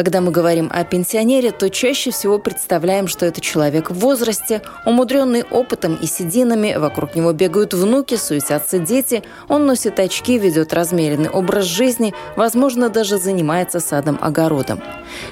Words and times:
Когда 0.00 0.22
мы 0.22 0.30
говорим 0.30 0.70
о 0.72 0.82
пенсионере, 0.82 1.50
то 1.52 1.68
чаще 1.68 2.10
всего 2.10 2.38
представляем, 2.38 3.06
что 3.06 3.26
это 3.26 3.42
человек 3.42 3.90
в 3.90 3.98
возрасте, 3.98 4.62
умудренный 4.86 5.42
опытом 5.42 5.94
и 5.94 6.06
сединами, 6.06 6.74
вокруг 6.78 7.14
него 7.14 7.34
бегают 7.34 7.74
внуки, 7.74 8.16
суетятся 8.16 8.78
дети, 8.78 9.22
он 9.46 9.66
носит 9.66 10.00
очки, 10.00 10.38
ведет 10.38 10.72
размеренный 10.72 11.28
образ 11.28 11.66
жизни, 11.66 12.14
возможно, 12.34 12.88
даже 12.88 13.18
занимается 13.18 13.78
садом-огородом. 13.78 14.80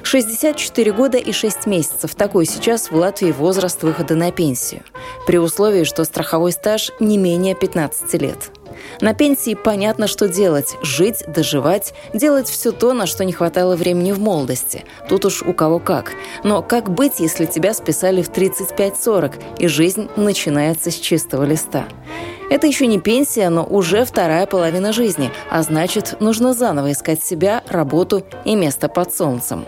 64 0.02 0.92
года 0.92 1.16
и 1.16 1.32
6 1.32 1.64
месяцев– 1.64 2.14
такой 2.16 2.44
сейчас 2.44 2.90
в 2.90 2.94
Латвии 2.94 3.32
возраст 3.32 3.82
выхода 3.82 4.16
на 4.16 4.32
пенсию, 4.32 4.82
при 5.26 5.38
условии, 5.38 5.84
что 5.84 6.04
страховой 6.04 6.52
стаж 6.52 6.92
не 7.00 7.16
менее 7.16 7.54
15 7.54 8.20
лет. 8.20 8.50
На 9.00 9.14
пенсии 9.14 9.54
понятно, 9.54 10.06
что 10.06 10.28
делать– 10.28 10.76
жить, 10.82 11.24
доживать, 11.26 11.94
делать 12.12 12.48
все 12.48 12.72
то, 12.72 12.92
на 12.92 13.06
что 13.06 13.24
не 13.24 13.32
хватало 13.32 13.76
времени 13.76 14.12
в 14.12 14.20
молодости. 14.20 14.84
Тут 15.08 15.24
уж 15.24 15.42
у 15.42 15.52
кого 15.52 15.78
как. 15.78 16.12
Но 16.44 16.62
как 16.62 16.90
быть, 16.90 17.20
если 17.20 17.46
тебя 17.46 17.74
списали 17.74 18.22
в 18.22 18.30
35-40, 18.30 19.34
и 19.58 19.66
жизнь 19.66 20.08
начинается 20.16 20.90
с 20.90 20.94
чистого 20.94 21.44
листа? 21.44 21.86
Это 22.50 22.66
еще 22.66 22.86
не 22.86 22.98
пенсия, 22.98 23.50
но 23.50 23.64
уже 23.64 24.04
вторая 24.04 24.46
половина 24.46 24.92
жизни, 24.92 25.30
а 25.50 25.62
значит, 25.62 26.16
нужно 26.20 26.54
заново 26.54 26.92
искать 26.92 27.22
себя, 27.22 27.62
работу 27.68 28.24
и 28.44 28.54
место 28.54 28.88
под 28.88 29.14
солнцем. 29.14 29.66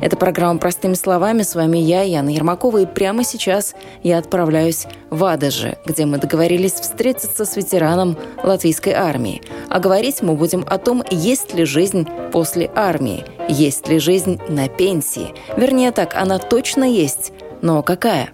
Это 0.00 0.16
программа 0.16 0.58
«Простыми 0.58 0.94
словами». 0.94 1.42
С 1.42 1.54
вами 1.54 1.78
я, 1.78 2.02
Яна 2.02 2.30
Ермакова, 2.30 2.78
и 2.78 2.86
прямо 2.86 3.24
сейчас 3.24 3.74
я 4.02 4.18
отправляюсь 4.18 4.86
в 5.10 5.24
Адаже, 5.24 5.78
где 5.84 6.06
мы 6.06 6.18
договорились 6.18 6.74
встретиться 6.74 7.44
с 7.44 7.56
ветераном 7.56 8.16
латвийской 8.42 8.92
армии. 8.92 9.42
А 9.68 9.80
говорить 9.80 10.22
мы 10.22 10.34
будем 10.34 10.64
о 10.68 10.78
том, 10.78 11.02
есть 11.10 11.54
ли 11.54 11.64
жизнь 11.64 12.06
после 12.32 12.70
армии, 12.76 13.24
есть 13.48 13.88
ли 13.88 13.98
жизнь 13.98 14.40
на 14.48 14.68
пенсии. 14.68 15.34
Вернее 15.56 15.90
так, 15.90 16.14
она 16.14 16.38
точно 16.38 16.84
есть, 16.84 17.32
но 17.60 17.82
какая? 17.82 18.30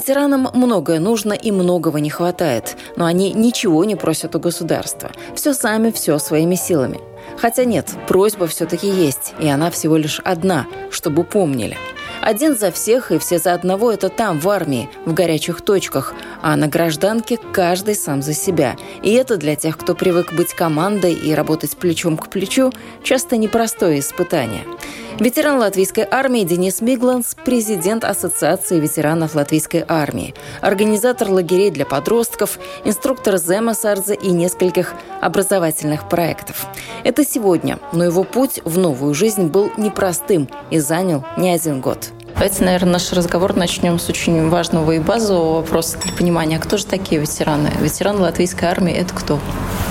Ветеранам 0.00 0.48
многое 0.54 0.98
нужно 0.98 1.34
и 1.34 1.50
многого 1.50 2.00
не 2.00 2.08
хватает, 2.08 2.74
но 2.96 3.04
они 3.04 3.34
ничего 3.34 3.84
не 3.84 3.96
просят 3.96 4.34
у 4.34 4.40
государства. 4.40 5.10
Все 5.34 5.52
сами, 5.52 5.90
все 5.90 6.18
своими 6.18 6.54
силами. 6.54 7.00
Хотя 7.36 7.66
нет, 7.66 7.90
просьба 8.08 8.46
все-таки 8.46 8.88
есть, 8.88 9.34
и 9.40 9.46
она 9.46 9.70
всего 9.70 9.98
лишь 9.98 10.18
одна, 10.20 10.66
чтобы 10.90 11.22
помнили. 11.22 11.76
Один 12.20 12.56
за 12.56 12.70
всех 12.70 13.12
и 13.12 13.18
все 13.18 13.38
за 13.38 13.54
одного– 13.54 13.90
это 13.92 14.10
там, 14.10 14.38
в 14.38 14.48
армии, 14.48 14.90
в 15.06 15.14
горячих 15.14 15.62
точках, 15.62 16.14
а 16.42 16.54
на 16.56 16.68
гражданке 16.68 17.38
каждый 17.52 17.94
сам 17.94 18.20
за 18.20 18.34
себя. 18.34 18.76
И 19.02 19.12
это 19.12 19.38
для 19.38 19.56
тех, 19.56 19.78
кто 19.78 19.94
привык 19.94 20.34
быть 20.34 20.52
командой 20.52 21.14
и 21.14 21.34
работать 21.34 21.76
плечом 21.76 22.18
к 22.18 22.28
плечу, 22.28 22.72
часто 23.02 23.36
непростое 23.36 24.00
испытание– 24.00 24.64
Ветеран 25.20 25.58
латвийской 25.58 26.08
армии 26.10 26.44
Денис 26.44 26.80
Мигланс– 26.80 27.36
президент 27.44 28.04
Ассоциации 28.04 28.80
ветеранов 28.80 29.34
латвийской 29.34 29.84
армии, 29.86 30.34
организатор 30.62 31.28
лагерей 31.28 31.70
для 31.70 31.84
подростков, 31.84 32.58
инструктор 32.86 33.36
Зема 33.36 33.74
Сарза 33.74 34.14
и 34.14 34.30
нескольких 34.30 34.94
образовательных 35.20 36.08
проектов. 36.08 36.64
Это 37.04 37.22
сегодня, 37.22 37.78
но 37.92 38.02
его 38.04 38.24
путь 38.24 38.62
в 38.64 38.78
новую 38.78 39.12
жизнь 39.12 39.48
был 39.48 39.70
непростым 39.76 40.48
и 40.70 40.78
занял 40.78 41.22
не 41.36 41.50
один 41.50 41.82
год. 41.82 42.12
Давайте, 42.34 42.64
наверное, 42.64 42.94
наш 42.94 43.12
разговор 43.12 43.54
начнем 43.54 43.98
с 43.98 44.08
очень 44.08 44.48
важного 44.48 44.92
и 44.92 44.98
базового 44.98 45.56
вопроса 45.56 45.98
для 46.02 46.12
понимания. 46.12 46.58
Кто 46.58 46.78
же 46.78 46.86
такие 46.86 47.20
ветераны? 47.20 47.70
Ветераны 47.80 48.20
латвийской 48.20 48.64
армии– 48.64 48.92
это 48.94 49.14
кто? 49.14 49.38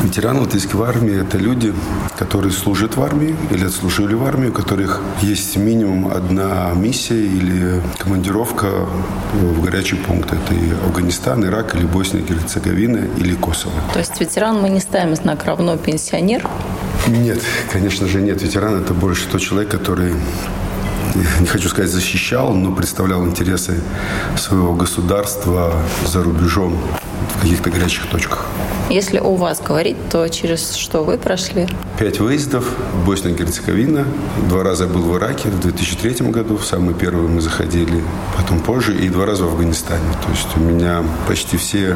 Ветераны 0.01 0.41
латвийской 0.41 0.81
армии– 0.81 1.22
это 1.22 1.38
люди, 1.38 1.73
которые 2.17 2.51
служат 2.51 2.95
в 2.97 3.03
армии 3.03 3.35
или 3.51 3.66
отслужили 3.66 4.16
в 4.16 4.23
армии, 4.23 4.50
у 4.50 4.51
которых 4.51 5.01
есть 5.22 5.57
минимум 5.57 6.11
одна 6.11 6.72
миссия 6.73 7.22
или 7.22 7.81
командировка 8.00 8.88
в 9.33 9.61
горячий 9.61 9.97
пункт. 9.97 10.33
Это 10.33 10.53
и 10.53 10.71
Афганистан, 10.88 11.45
Ирак, 11.45 11.75
или 11.75 11.85
Босния, 11.85 12.21
Герцеговина, 12.21 13.07
или 13.17 13.35
Косово. 13.35 13.73
То 13.94 14.00
есть 14.00 14.19
ветеран 14.19 14.59
мы 14.61 14.69
не 14.69 14.79
ставим 14.79 15.16
знак 15.16 15.45
равно 15.45 15.77
пенсионер? 15.77 16.47
Нет, 17.07 17.41
конечно 17.71 18.07
же 18.07 18.21
нет. 18.21 18.41
Ветеран– 18.41 18.81
это 18.81 18.94
больше 18.94 19.27
тот 19.27 19.41
человек, 19.41 19.69
который 19.69 20.13
не 21.16 21.47
хочу 21.47 21.70
сказать 21.70 21.92
защищал, 21.92 22.53
но 22.53 22.72
представлял 22.72 23.25
интересы 23.25 23.81
своего 24.38 24.74
государства 24.74 25.74
за 26.06 26.24
рубежом 26.24 26.78
в 27.35 27.41
каких-то 27.41 27.69
горячих 27.69 28.07
точках. 28.07 28.45
Если 28.90 29.19
у 29.19 29.35
вас 29.35 29.62
говорить, 29.62 29.97
то 30.09 30.28
через 30.29 30.73
что 30.73 31.03
вы 31.03 31.17
прошли? 31.17 31.67
Пять 32.00 32.19
выездов. 32.19 32.66
Босния 33.06 33.31
и 33.31 33.35
Герцеговина. 33.35 34.06
Два 34.47 34.63
раза 34.63 34.85
я 34.85 34.90
был 34.90 35.01
в 35.01 35.16
Ираке 35.17 35.50
в 35.50 35.59
2003 35.59 36.28
году. 36.31 36.57
В 36.57 36.66
самый 36.66 36.95
первый 36.95 37.28
мы 37.28 37.39
заходили, 37.39 38.03
потом 38.35 38.59
позже. 38.59 38.97
И 38.97 39.09
два 39.09 39.25
раза 39.25 39.44
в 39.45 39.50
Афганистане. 39.50 40.12
То 40.23 40.31
есть 40.31 40.47
у 40.56 40.59
меня 40.59 41.03
почти 41.28 41.57
все 41.57 41.95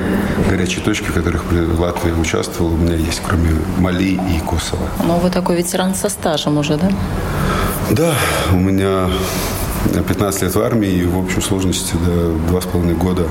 горячие 0.50 0.84
точки, 0.84 1.06
в 1.06 1.14
которых 1.14 1.46
Латвия 1.80 2.14
участвовала, 2.14 2.74
у 2.74 2.78
меня 2.78 2.96
есть, 2.96 3.22
кроме 3.28 3.50
Мали 3.80 4.20
и 4.36 4.40
Косово. 4.46 4.88
Но 5.04 5.18
вы 5.18 5.32
такой 5.32 5.56
ветеран 5.58 5.96
со 5.96 6.10
стажем 6.10 6.58
уже, 6.60 6.78
да? 6.78 6.92
Да, 7.92 8.14
у 8.52 8.56
меня 8.56 9.10
15 10.08 10.42
лет 10.44 10.56
в 10.56 10.62
армии 10.62 10.90
и 10.90 11.06
в 11.06 11.18
общей 11.18 11.42
сложности 11.42 11.96
два 12.48 12.62
с 12.62 12.66
половиной 12.66 12.96
года 12.96 13.28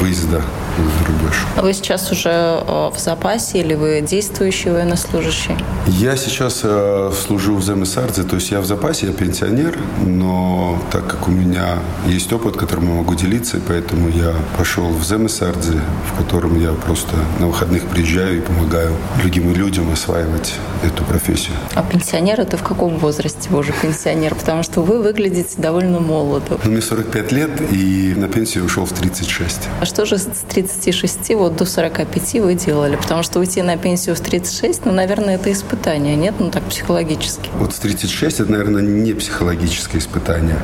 выезда 0.00 0.42
за 0.76 1.06
рубеж. 1.06 1.46
А 1.56 1.62
вы 1.62 1.72
сейчас 1.72 2.10
уже 2.12 2.30
э, 2.30 2.90
в 2.94 2.98
запасе 2.98 3.60
или 3.60 3.74
вы 3.74 4.00
действующий 4.02 4.70
военнослужащий? 4.70 5.56
Я 5.86 6.16
сейчас 6.16 6.60
э, 6.64 7.12
служу 7.26 7.56
в 7.56 7.62
ЗМСАРДе, 7.62 8.24
то 8.24 8.36
есть 8.36 8.50
я 8.50 8.60
в 8.60 8.66
запасе, 8.66 9.06
я 9.06 9.12
пенсионер, 9.12 9.78
но 10.04 10.78
так 10.90 11.06
как 11.06 11.28
у 11.28 11.30
меня 11.30 11.78
есть 12.06 12.32
опыт, 12.32 12.56
которым 12.56 12.88
я 12.88 12.94
могу 12.94 13.14
делиться, 13.14 13.58
поэтому 13.66 14.08
я 14.08 14.34
пошел 14.58 14.88
в 14.88 15.02
ЗМСАРДе, 15.02 15.80
в 16.12 16.18
котором 16.18 16.60
я 16.60 16.72
просто 16.72 17.16
на 17.38 17.46
выходных 17.46 17.84
приезжаю 17.84 18.38
и 18.38 18.40
помогаю 18.40 18.92
другим 19.20 19.54
людям 19.54 19.90
осваивать 19.92 20.54
эту 20.84 21.04
профессию. 21.04 21.54
А 21.74 21.82
пенсионер 21.82 22.40
это 22.40 22.56
в 22.56 22.62
каком 22.62 22.98
возрасте 22.98 23.48
вы 23.50 23.60
уже 23.60 23.72
пенсионер? 23.72 24.34
Потому 24.34 24.62
что 24.62 24.82
вы 24.82 25.02
выглядите 25.02 25.54
довольно 25.56 25.95
молодо. 26.00 26.58
Ну, 26.64 26.70
мне 26.70 26.80
45 26.80 27.32
лет, 27.32 27.50
и 27.72 28.14
на 28.16 28.28
пенсию 28.28 28.64
ушел 28.64 28.84
в 28.84 28.92
36. 28.92 29.68
А 29.80 29.84
что 29.84 30.04
же 30.04 30.18
с 30.18 30.26
36 30.48 31.34
вот 31.34 31.56
до 31.56 31.64
45 31.64 32.34
вы 32.40 32.54
делали? 32.54 32.96
Потому 32.96 33.22
что 33.22 33.40
уйти 33.40 33.62
на 33.62 33.76
пенсию 33.76 34.16
в 34.16 34.20
36, 34.20 34.84
ну, 34.86 34.92
наверное, 34.92 35.36
это 35.36 35.52
испытание, 35.52 36.16
нет? 36.16 36.34
Ну, 36.38 36.50
так 36.50 36.64
психологически. 36.64 37.50
Вот 37.58 37.72
в 37.72 37.78
36 37.78 38.40
это, 38.40 38.50
наверное, 38.50 38.82
не 38.82 39.12
психологическое 39.12 39.98
испытание. 39.98 40.58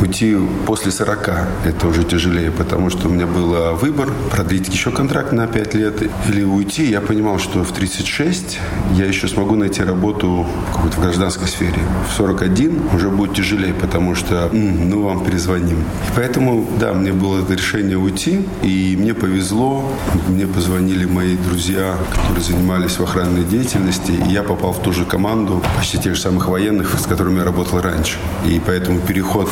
Уйти 0.00 0.36
после 0.66 0.92
40 0.92 1.30
это 1.64 1.86
уже 1.88 2.04
тяжелее, 2.04 2.50
потому 2.50 2.90
что 2.90 3.08
у 3.08 3.10
меня 3.10 3.26
был 3.26 3.74
выбор 3.76 4.10
продлить 4.30 4.68
еще 4.68 4.90
контракт 4.90 5.32
на 5.32 5.46
5 5.46 5.74
лет 5.74 6.02
или 6.28 6.42
уйти. 6.42 6.84
Я 6.90 7.00
понимал, 7.00 7.38
что 7.38 7.64
в 7.64 7.72
36 7.72 8.58
я 8.92 9.06
еще 9.06 9.28
смогу 9.28 9.54
найти 9.56 9.82
работу 9.82 10.46
в 10.74 11.00
гражданской 11.00 11.48
сфере. 11.48 11.78
В 12.08 12.12
41 12.16 12.90
уже 12.94 13.10
будет 13.10 13.34
тяжелее, 13.34 13.74
потому 13.74 14.14
что 14.14 14.50
ну, 14.74 15.02
вам 15.02 15.24
перезвоним. 15.24 15.78
Поэтому, 16.16 16.66
да, 16.78 16.92
мне 16.92 17.12
было 17.12 17.42
это 17.42 17.54
решение 17.54 17.96
уйти, 17.96 18.40
и 18.62 18.96
мне 18.98 19.14
повезло. 19.14 19.90
Мне 20.28 20.46
позвонили 20.46 21.04
мои 21.04 21.36
друзья, 21.36 21.96
которые 22.12 22.42
занимались 22.42 22.98
в 22.98 23.02
охранной 23.02 23.44
деятельности, 23.44 24.12
и 24.12 24.32
я 24.32 24.42
попал 24.42 24.72
в 24.72 24.82
ту 24.82 24.92
же 24.92 25.04
команду 25.04 25.62
почти 25.76 25.98
тех 25.98 26.14
же 26.14 26.20
самых 26.20 26.48
военных, 26.48 26.98
с 26.98 27.06
которыми 27.06 27.38
я 27.38 27.44
работал 27.44 27.80
раньше. 27.80 28.18
И 28.46 28.60
поэтому 28.64 29.00
переход 29.00 29.48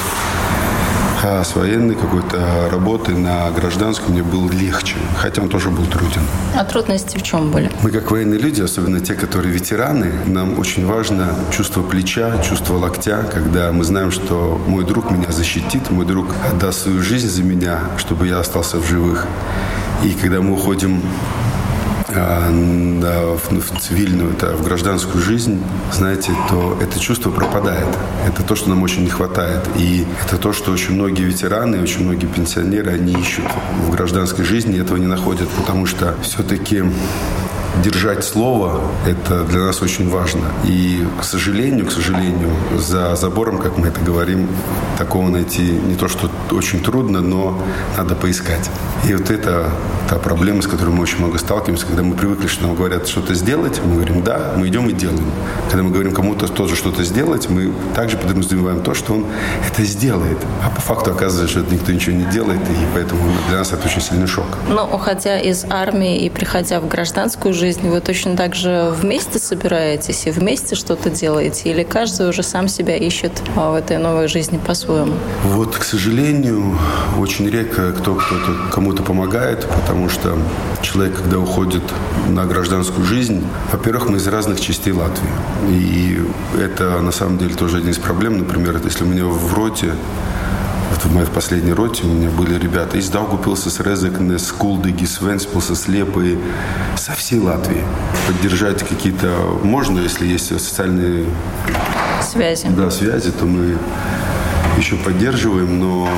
а 1.24 1.44
с 1.44 1.54
военной 1.54 1.94
какой-то 1.94 2.68
работы 2.70 3.12
на 3.12 3.50
гражданскую 3.50 4.12
мне 4.12 4.22
был 4.22 4.50
легче, 4.50 4.96
хотя 5.16 5.42
он 5.42 5.48
тоже 5.48 5.70
был 5.70 5.86
труден. 5.86 6.22
А 6.56 6.64
трудности 6.64 7.16
в 7.16 7.22
чем 7.22 7.50
были? 7.50 7.70
Мы 7.82 7.90
как 7.90 8.10
военные 8.10 8.40
люди, 8.40 8.60
особенно 8.60 9.00
те, 9.00 9.14
которые 9.14 9.52
ветераны, 9.52 10.12
нам 10.26 10.58
очень 10.58 10.84
важно 10.84 11.34
чувство 11.50 11.82
плеча, 11.82 12.38
чувство 12.42 12.76
локтя, 12.76 13.24
когда 13.32 13.72
мы 13.72 13.84
знаем, 13.84 14.10
что 14.10 14.60
мой 14.66 14.84
друг 14.84 15.10
меня 15.10 15.30
защитит, 15.30 15.90
мой 15.90 16.06
друг 16.06 16.34
отдаст 16.50 16.82
свою 16.82 17.02
жизнь 17.02 17.28
за 17.28 17.42
меня, 17.42 17.78
чтобы 17.98 18.26
я 18.26 18.40
остался 18.40 18.78
в 18.78 18.86
живых. 18.86 19.26
И 20.02 20.14
когда 20.14 20.40
мы 20.40 20.54
уходим 20.54 21.00
в, 22.14 23.60
в 23.60 23.80
цивильную, 23.80 24.32
это 24.32 24.56
в 24.56 24.62
гражданскую 24.62 25.22
жизнь, 25.22 25.62
знаете, 25.92 26.32
то 26.48 26.78
это 26.80 26.98
чувство 27.00 27.30
пропадает. 27.30 27.88
Это 28.26 28.42
то, 28.42 28.54
что 28.54 28.70
нам 28.70 28.82
очень 28.82 29.02
не 29.02 29.10
хватает. 29.10 29.60
И 29.76 30.06
это 30.24 30.36
то, 30.36 30.52
что 30.52 30.72
очень 30.72 30.94
многие 30.94 31.22
ветераны, 31.22 31.80
очень 31.80 32.04
многие 32.04 32.26
пенсионеры, 32.26 32.92
они 32.92 33.12
ищут 33.12 33.46
в 33.86 33.90
гражданской 33.90 34.44
жизни, 34.44 34.80
этого 34.80 34.96
не 34.96 35.06
находят, 35.06 35.48
потому 35.50 35.86
что 35.86 36.14
все-таки 36.22 36.84
держать 37.82 38.24
слово– 38.24 38.80
это 39.06 39.44
для 39.44 39.60
нас 39.60 39.82
очень 39.82 40.08
важно. 40.10 40.42
И, 40.64 41.06
к 41.20 41.24
сожалению, 41.24 41.86
к 41.86 41.92
сожалению, 41.92 42.50
за 42.78 43.16
забором, 43.16 43.58
как 43.58 43.78
мы 43.78 43.88
это 43.88 44.00
говорим, 44.00 44.48
такого 44.98 45.28
найти 45.28 45.62
не 45.62 45.94
то, 45.94 46.08
что 46.08 46.30
очень 46.50 46.82
трудно, 46.82 47.20
но 47.20 47.58
надо 47.96 48.14
поискать. 48.14 48.70
И 49.08 49.14
вот 49.14 49.30
это 49.30 49.70
та 50.08 50.16
проблема, 50.16 50.62
с 50.62 50.66
которой 50.66 50.90
мы 50.90 51.02
очень 51.02 51.18
много 51.18 51.38
сталкиваемся, 51.38 51.86
когда 51.86 52.02
мы 52.02 52.14
привыкли, 52.14 52.46
что 52.46 52.66
нам 52.66 52.76
говорят 52.76 53.08
что-то 53.08 53.34
сделать, 53.34 53.80
мы 53.84 53.94
говорим 53.94 54.22
«да», 54.22 54.52
мы 54.56 54.68
идем 54.68 54.88
и 54.88 54.92
делаем. 54.92 55.30
Когда 55.70 55.82
мы 55.82 55.90
говорим 55.90 56.12
кому-то 56.12 56.48
тоже 56.48 56.76
что-то 56.76 57.02
сделать, 57.04 57.48
мы 57.48 57.72
также 57.94 58.16
подразумеваем 58.16 58.82
то, 58.82 58.94
что 58.94 59.14
он 59.14 59.26
это 59.66 59.82
сделает. 59.84 60.38
А 60.64 60.70
по 60.70 60.80
факту 60.80 61.10
оказывается, 61.10 61.60
что 61.60 61.74
никто 61.74 61.92
ничего 61.92 62.16
не 62.16 62.24
делает, 62.24 62.60
и 62.60 62.86
поэтому 62.94 63.22
для 63.48 63.58
нас 63.58 63.72
это 63.72 63.86
очень 63.86 64.02
сильный 64.02 64.26
шок. 64.26 64.46
Но 64.68 64.86
уходя 64.86 65.38
из 65.38 65.64
армии 65.70 66.24
и 66.24 66.30
приходя 66.30 66.80
в 66.80 66.88
гражданскую 66.88 67.54
жизнь, 67.54 67.61
вы 67.70 68.00
точно 68.00 68.36
так 68.36 68.54
же 68.54 68.92
вместе 69.00 69.38
собираетесь 69.38 70.26
и 70.26 70.30
вместе 70.30 70.74
что-то 70.74 71.10
делаете? 71.10 71.70
Или 71.70 71.84
каждый 71.84 72.28
уже 72.28 72.42
сам 72.42 72.68
себя 72.68 72.96
ищет 72.96 73.32
а, 73.56 73.70
в 73.70 73.74
этой 73.74 73.98
новой 73.98 74.28
жизни 74.28 74.58
по-своему? 74.58 75.14
Вот, 75.44 75.76
к 75.76 75.84
сожалению, 75.84 76.76
очень 77.18 77.48
редко 77.48 77.92
кто 77.92 78.14
кто-то 78.14 78.70
кому-то 78.72 79.02
помогает, 79.02 79.66
потому 79.68 80.08
что 80.08 80.36
человек, 80.82 81.16
когда 81.16 81.38
уходит 81.38 81.82
на 82.28 82.44
гражданскую 82.46 83.06
жизнь, 83.06 83.44
во-первых, 83.70 84.08
мы 84.08 84.16
из 84.16 84.26
разных 84.26 84.60
частей 84.60 84.92
Латвии. 84.92 85.30
И 85.70 86.20
это, 86.60 87.00
на 87.00 87.12
самом 87.12 87.38
деле, 87.38 87.54
тоже 87.54 87.78
один 87.78 87.90
из 87.90 87.98
проблем. 87.98 88.38
Например, 88.38 88.80
если 88.84 89.04
у 89.04 89.06
меня 89.06 89.24
в 89.24 89.54
роте 89.54 89.92
вот 90.92 91.04
в 91.04 91.14
моей 91.14 91.26
последней 91.26 91.72
роте 91.72 92.04
у 92.04 92.08
меня 92.08 92.28
были 92.28 92.58
ребята 92.58 92.98
из 92.98 93.08
Даугупилса, 93.08 93.70
с 93.70 93.80
Резекне, 93.80 94.38
с 94.38 94.52
Кулдыги, 94.52 95.04
с 95.04 95.20
Венспилса, 95.20 95.74
с 95.74 95.88
Лепы, 95.88 96.38
со 96.96 97.12
всей 97.12 97.40
Латвии. 97.40 97.82
Поддержать 98.26 98.82
какие-то 98.82 99.58
можно, 99.62 100.00
если 100.00 100.26
есть 100.26 100.46
социальные 100.46 101.26
связи. 102.20 102.66
Да, 102.76 102.90
связи, 102.90 103.30
то 103.30 103.46
мы 103.46 103.78
еще 104.76 104.96
поддерживаем, 104.96 105.78
но 105.78 106.08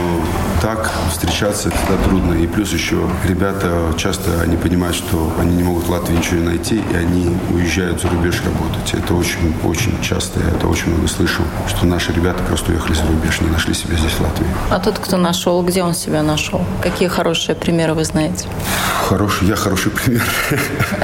так 0.60 0.90
встречаться 1.10 1.70
всегда 1.70 2.02
трудно. 2.04 2.34
И 2.34 2.46
плюс 2.46 2.72
еще 2.72 3.08
ребята 3.28 3.92
часто 3.96 4.40
они 4.40 4.56
понимают, 4.56 4.96
что 4.96 5.32
они 5.38 5.56
не 5.56 5.62
могут 5.62 5.86
в 5.86 5.90
Латвии 5.90 6.16
ничего 6.16 6.36
не 6.36 6.46
найти, 6.46 6.76
и 6.76 6.96
они 6.96 7.36
уезжают 7.50 8.00
за 8.00 8.08
рубеж 8.08 8.42
работать. 8.44 8.94
Это 8.94 9.14
очень, 9.14 9.54
очень 9.64 10.00
часто, 10.02 10.40
я 10.40 10.50
это 10.50 10.66
очень 10.66 10.90
много 10.90 11.08
слышу, 11.08 11.42
что 11.68 11.86
наши 11.86 12.12
ребята 12.12 12.42
просто 12.44 12.72
уехали 12.72 12.94
за 12.94 13.06
рубеж, 13.06 13.40
не 13.40 13.50
нашли 13.50 13.74
себя 13.74 13.96
здесь 13.96 14.12
в 14.12 14.20
Латвии. 14.20 14.46
А 14.70 14.78
тот, 14.78 14.98
кто 14.98 15.16
нашел, 15.16 15.62
где 15.62 15.82
он 15.82 15.94
себя 15.94 16.22
нашел? 16.22 16.64
Какие 16.82 17.08
хорошие 17.08 17.54
примеры 17.54 17.94
вы 17.94 18.04
знаете? 18.04 18.46
Хороший, 19.08 19.48
я 19.48 19.56
хороший 19.56 19.90
пример. 19.90 20.24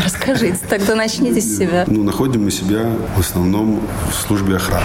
Расскажите, 0.03 0.59
тогда 0.69 0.95
начните 0.95 1.41
с 1.41 1.59
себя. 1.59 1.85
Ну, 1.87 2.03
находим 2.03 2.45
мы 2.45 2.51
себя 2.51 2.85
в 3.17 3.21
основном 3.21 3.81
в 4.11 4.27
службе 4.27 4.57
охраны 4.57 4.85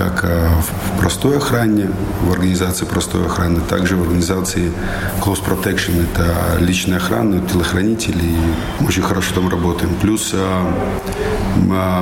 как 0.00 0.24
э, 0.24 0.48
в 0.48 0.98
простой 0.98 1.36
охране, 1.36 1.90
в 2.22 2.32
организации 2.32 2.86
простой 2.86 3.26
охраны, 3.26 3.60
также 3.60 3.96
в 3.96 4.02
организации 4.02 4.72
Close 5.20 5.44
Protection, 5.44 6.06
это 6.06 6.58
личная 6.58 6.96
охрана, 6.96 7.42
телохранители, 7.46 8.24
и 8.24 8.84
очень 8.86 9.02
хорошо 9.02 9.34
там 9.34 9.50
работаем. 9.50 9.94
Плюс 10.00 10.30
э, 10.32 10.62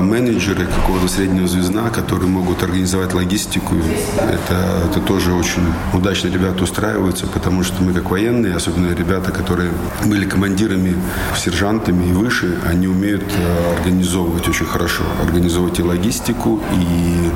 менеджеры 0.01 0.67
какого-то 0.67 1.09
среднего 1.09 1.49
звезда, 1.49 1.91
которые 1.91 2.29
могут 2.29 2.63
организовать 2.63 3.15
логистику, 3.15 3.75
это, 4.17 4.89
это 4.89 5.01
тоже 5.01 5.33
очень 5.33 5.63
удачно 5.93 6.29
ребята 6.29 6.63
устраиваются, 6.63 7.27
потому 7.27 7.65
что 7.65 7.83
мы 7.83 7.93
как 7.93 8.11
военные, 8.11 8.55
особенно 8.55 8.95
ребята, 8.95 9.33
которые 9.33 9.73
были 10.05 10.25
командирами, 10.25 10.95
сержантами 11.37 12.11
и 12.11 12.13
выше, 12.13 12.59
они 12.65 12.87
умеют 12.87 13.25
э, 13.25 13.77
организовывать 13.77 14.49
очень 14.49 14.67
хорошо, 14.67 15.03
организовывать 15.21 15.81
и 15.81 15.83
логистику, 15.83 16.61
и 16.75 17.31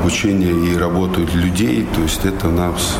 обучение 0.00 0.72
и 0.72 0.76
работу 0.78 1.20
людей, 1.34 1.86
то 1.94 2.00
есть 2.00 2.24
это 2.24 2.48
нас 2.48 2.96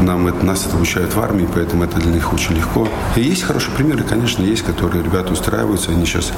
нам 0.00 0.26
это, 0.26 0.44
нас 0.44 0.66
это 0.66 0.76
обучают 0.76 1.14
в 1.14 1.20
армии, 1.20 1.48
поэтому 1.52 1.84
это 1.84 1.98
для 1.98 2.12
них 2.12 2.32
очень 2.32 2.54
легко. 2.54 2.88
И 3.16 3.20
есть 3.20 3.42
хорошие 3.42 3.74
примеры, 3.74 4.02
конечно, 4.02 4.42
есть, 4.42 4.62
которые 4.62 5.02
ребята 5.02 5.32
устраиваются, 5.32 5.90
они 5.90 6.04
сейчас 6.06 6.32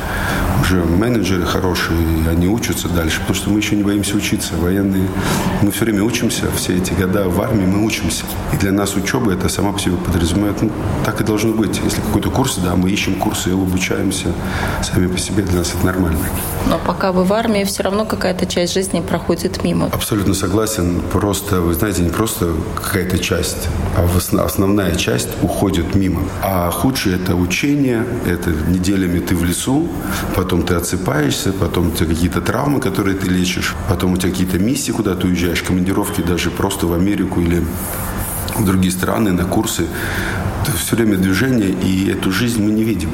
уже 0.63 0.83
менеджеры 0.85 1.45
хорошие, 1.47 1.99
они 2.29 2.49
учатся 2.49 2.89
дальше, 2.89 3.21
потому 3.21 3.35
что 3.35 3.51
мы 3.51 3.59
еще 3.59 3.77
не 3.77 3.83
боимся 3.83 4.17
учиться. 4.17 4.55
Военные, 4.57 5.09
мы 5.63 5.71
все 5.71 5.85
время 5.85 6.03
учимся, 6.03 6.47
все 6.57 6.77
эти 6.77 6.93
года 6.93 7.29
в 7.29 7.41
армии 7.41 7.67
мы 7.67 7.85
учимся. 7.85 8.25
И 8.53 8.57
для 8.57 8.73
нас 8.73 8.95
учеба 8.95 9.33
это 9.33 9.49
сама 9.49 9.73
по 9.73 9.79
себе 9.79 9.97
подразумевает, 9.97 10.63
ну, 10.63 10.71
так 11.05 11.21
и 11.21 11.25
должно 11.25 11.53
быть. 11.53 11.81
Если 11.85 12.01
какой-то 12.01 12.31
курс, 12.31 12.57
да, 12.57 12.77
мы 12.77 12.91
ищем 12.91 13.15
курсы 13.15 13.51
и 13.51 13.53
обучаемся 13.53 14.33
сами 14.83 15.07
по 15.07 15.19
себе, 15.19 15.43
для 15.43 15.59
нас 15.59 15.75
это 15.75 15.87
нормально. 15.87 16.19
Но 16.69 16.79
пока 16.79 17.13
вы 17.13 17.25
в 17.25 17.33
армии, 17.33 17.65
все 17.65 17.83
равно 17.83 18.05
какая-то 18.05 18.47
часть 18.47 18.75
жизни 18.75 19.01
проходит 19.01 19.65
мимо. 19.65 19.87
Абсолютно 19.87 20.35
согласен. 20.35 21.01
Просто, 21.13 21.61
вы 21.61 21.75
знаете, 21.75 22.03
не 22.03 22.11
просто 22.11 22.53
какая-то 22.77 23.19
часть, 23.19 23.48
часть, 23.49 23.69
а 23.97 24.45
основная 24.45 24.95
часть 24.95 25.29
уходит 25.43 25.95
мимо. 25.95 26.23
А 26.43 26.71
худшее 26.71 27.17
это 27.17 27.35
учение, 27.35 28.05
это 28.27 28.51
неделями 28.51 29.21
ты 29.21 29.35
в 29.35 29.45
лесу, 29.45 29.89
потом 30.35 30.63
ты 30.63 30.75
отсыпаешься, 30.75 31.53
потом 31.53 31.89
у 31.89 31.91
тебя 31.91 32.07
какие-то 32.07 32.41
травмы, 32.41 32.81
которые 32.81 33.17
ты 33.17 33.29
лечишь, 33.29 33.75
потом 33.89 34.13
у 34.13 34.17
тебя 34.17 34.31
какие-то 34.31 34.59
миссии, 34.59 34.93
куда 34.93 35.15
ты 35.15 35.27
уезжаешь, 35.27 35.63
командировки 35.63 36.23
даже 36.23 36.51
просто 36.51 36.87
в 36.87 36.93
Америку 36.93 37.41
или 37.41 37.65
в 38.57 38.65
другие 38.65 38.93
страны 38.93 39.33
на 39.33 39.45
курсы. 39.45 39.87
Это 40.69 40.77
все 40.77 40.97
время 40.97 41.17
движение, 41.17 41.71
и 41.71 42.11
эту 42.11 42.31
жизнь 42.31 42.63
мы 42.63 42.71
не 42.71 42.85
видим. 42.85 43.09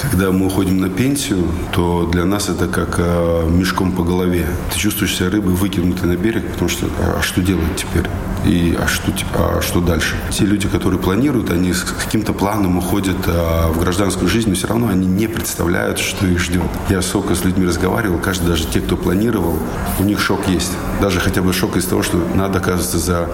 Когда 0.00 0.30
мы 0.30 0.46
уходим 0.46 0.80
на 0.80 0.88
пенсию, 0.88 1.44
то 1.72 2.06
для 2.06 2.24
нас 2.24 2.48
это 2.48 2.68
как 2.68 2.96
э, 2.98 3.48
мешком 3.50 3.90
по 3.90 4.04
голове. 4.04 4.46
Ты 4.72 4.78
чувствуешь 4.78 5.16
себя 5.16 5.28
рыбой, 5.28 5.52
выкинутой 5.54 6.08
на 6.08 6.16
берег, 6.16 6.46
потому 6.52 6.68
что 6.68 6.86
а, 7.00 7.18
а 7.18 7.22
что 7.22 7.42
делать 7.42 7.64
теперь? 7.76 8.08
И 8.46 8.78
а 8.80 8.86
что, 8.86 9.12
а 9.34 9.60
что 9.60 9.80
дальше? 9.80 10.16
Те 10.30 10.46
люди, 10.46 10.68
которые 10.68 10.98
планируют, 10.98 11.50
они 11.50 11.74
с 11.74 11.82
каким-то 11.82 12.32
планом 12.32 12.78
уходят 12.78 13.16
а, 13.26 13.70
в 13.72 13.80
гражданскую 13.80 14.28
жизнь, 14.28 14.48
но 14.48 14.54
все 14.54 14.68
равно 14.68 14.88
они 14.88 15.06
не 15.06 15.26
представляют, 15.26 15.98
что 15.98 16.26
их 16.26 16.38
ждет. 16.38 16.62
Я 16.88 17.02
сколько 17.02 17.34
с 17.34 17.44
людьми 17.44 17.66
разговаривал, 17.66 18.18
каждый, 18.18 18.46
даже 18.46 18.66
те, 18.66 18.80
кто 18.80 18.96
планировал, 18.96 19.58
у 19.98 20.04
них 20.04 20.20
шок 20.20 20.48
есть. 20.48 20.72
Даже 21.02 21.20
хотя 21.20 21.42
бы 21.42 21.52
шок 21.52 21.76
из 21.76 21.84
того, 21.84 22.02
что 22.02 22.18
надо, 22.34 22.60
оказывается, 22.60 22.98
за 22.98 23.28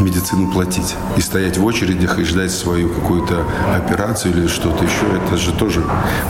медицину 0.00 0.50
платить. 0.52 0.96
И 1.16 1.20
стоять 1.20 1.56
в 1.56 1.66
очередях 1.66 2.18
и 2.18 2.24
ждать 2.24 2.50
свою 2.50 2.88
какую-то 3.20 3.44
операцию 3.74 4.34
или 4.34 4.46
что-то 4.46 4.84
еще. 4.84 5.06
Это 5.26 5.36
же 5.36 5.52
тоже... 5.52 5.82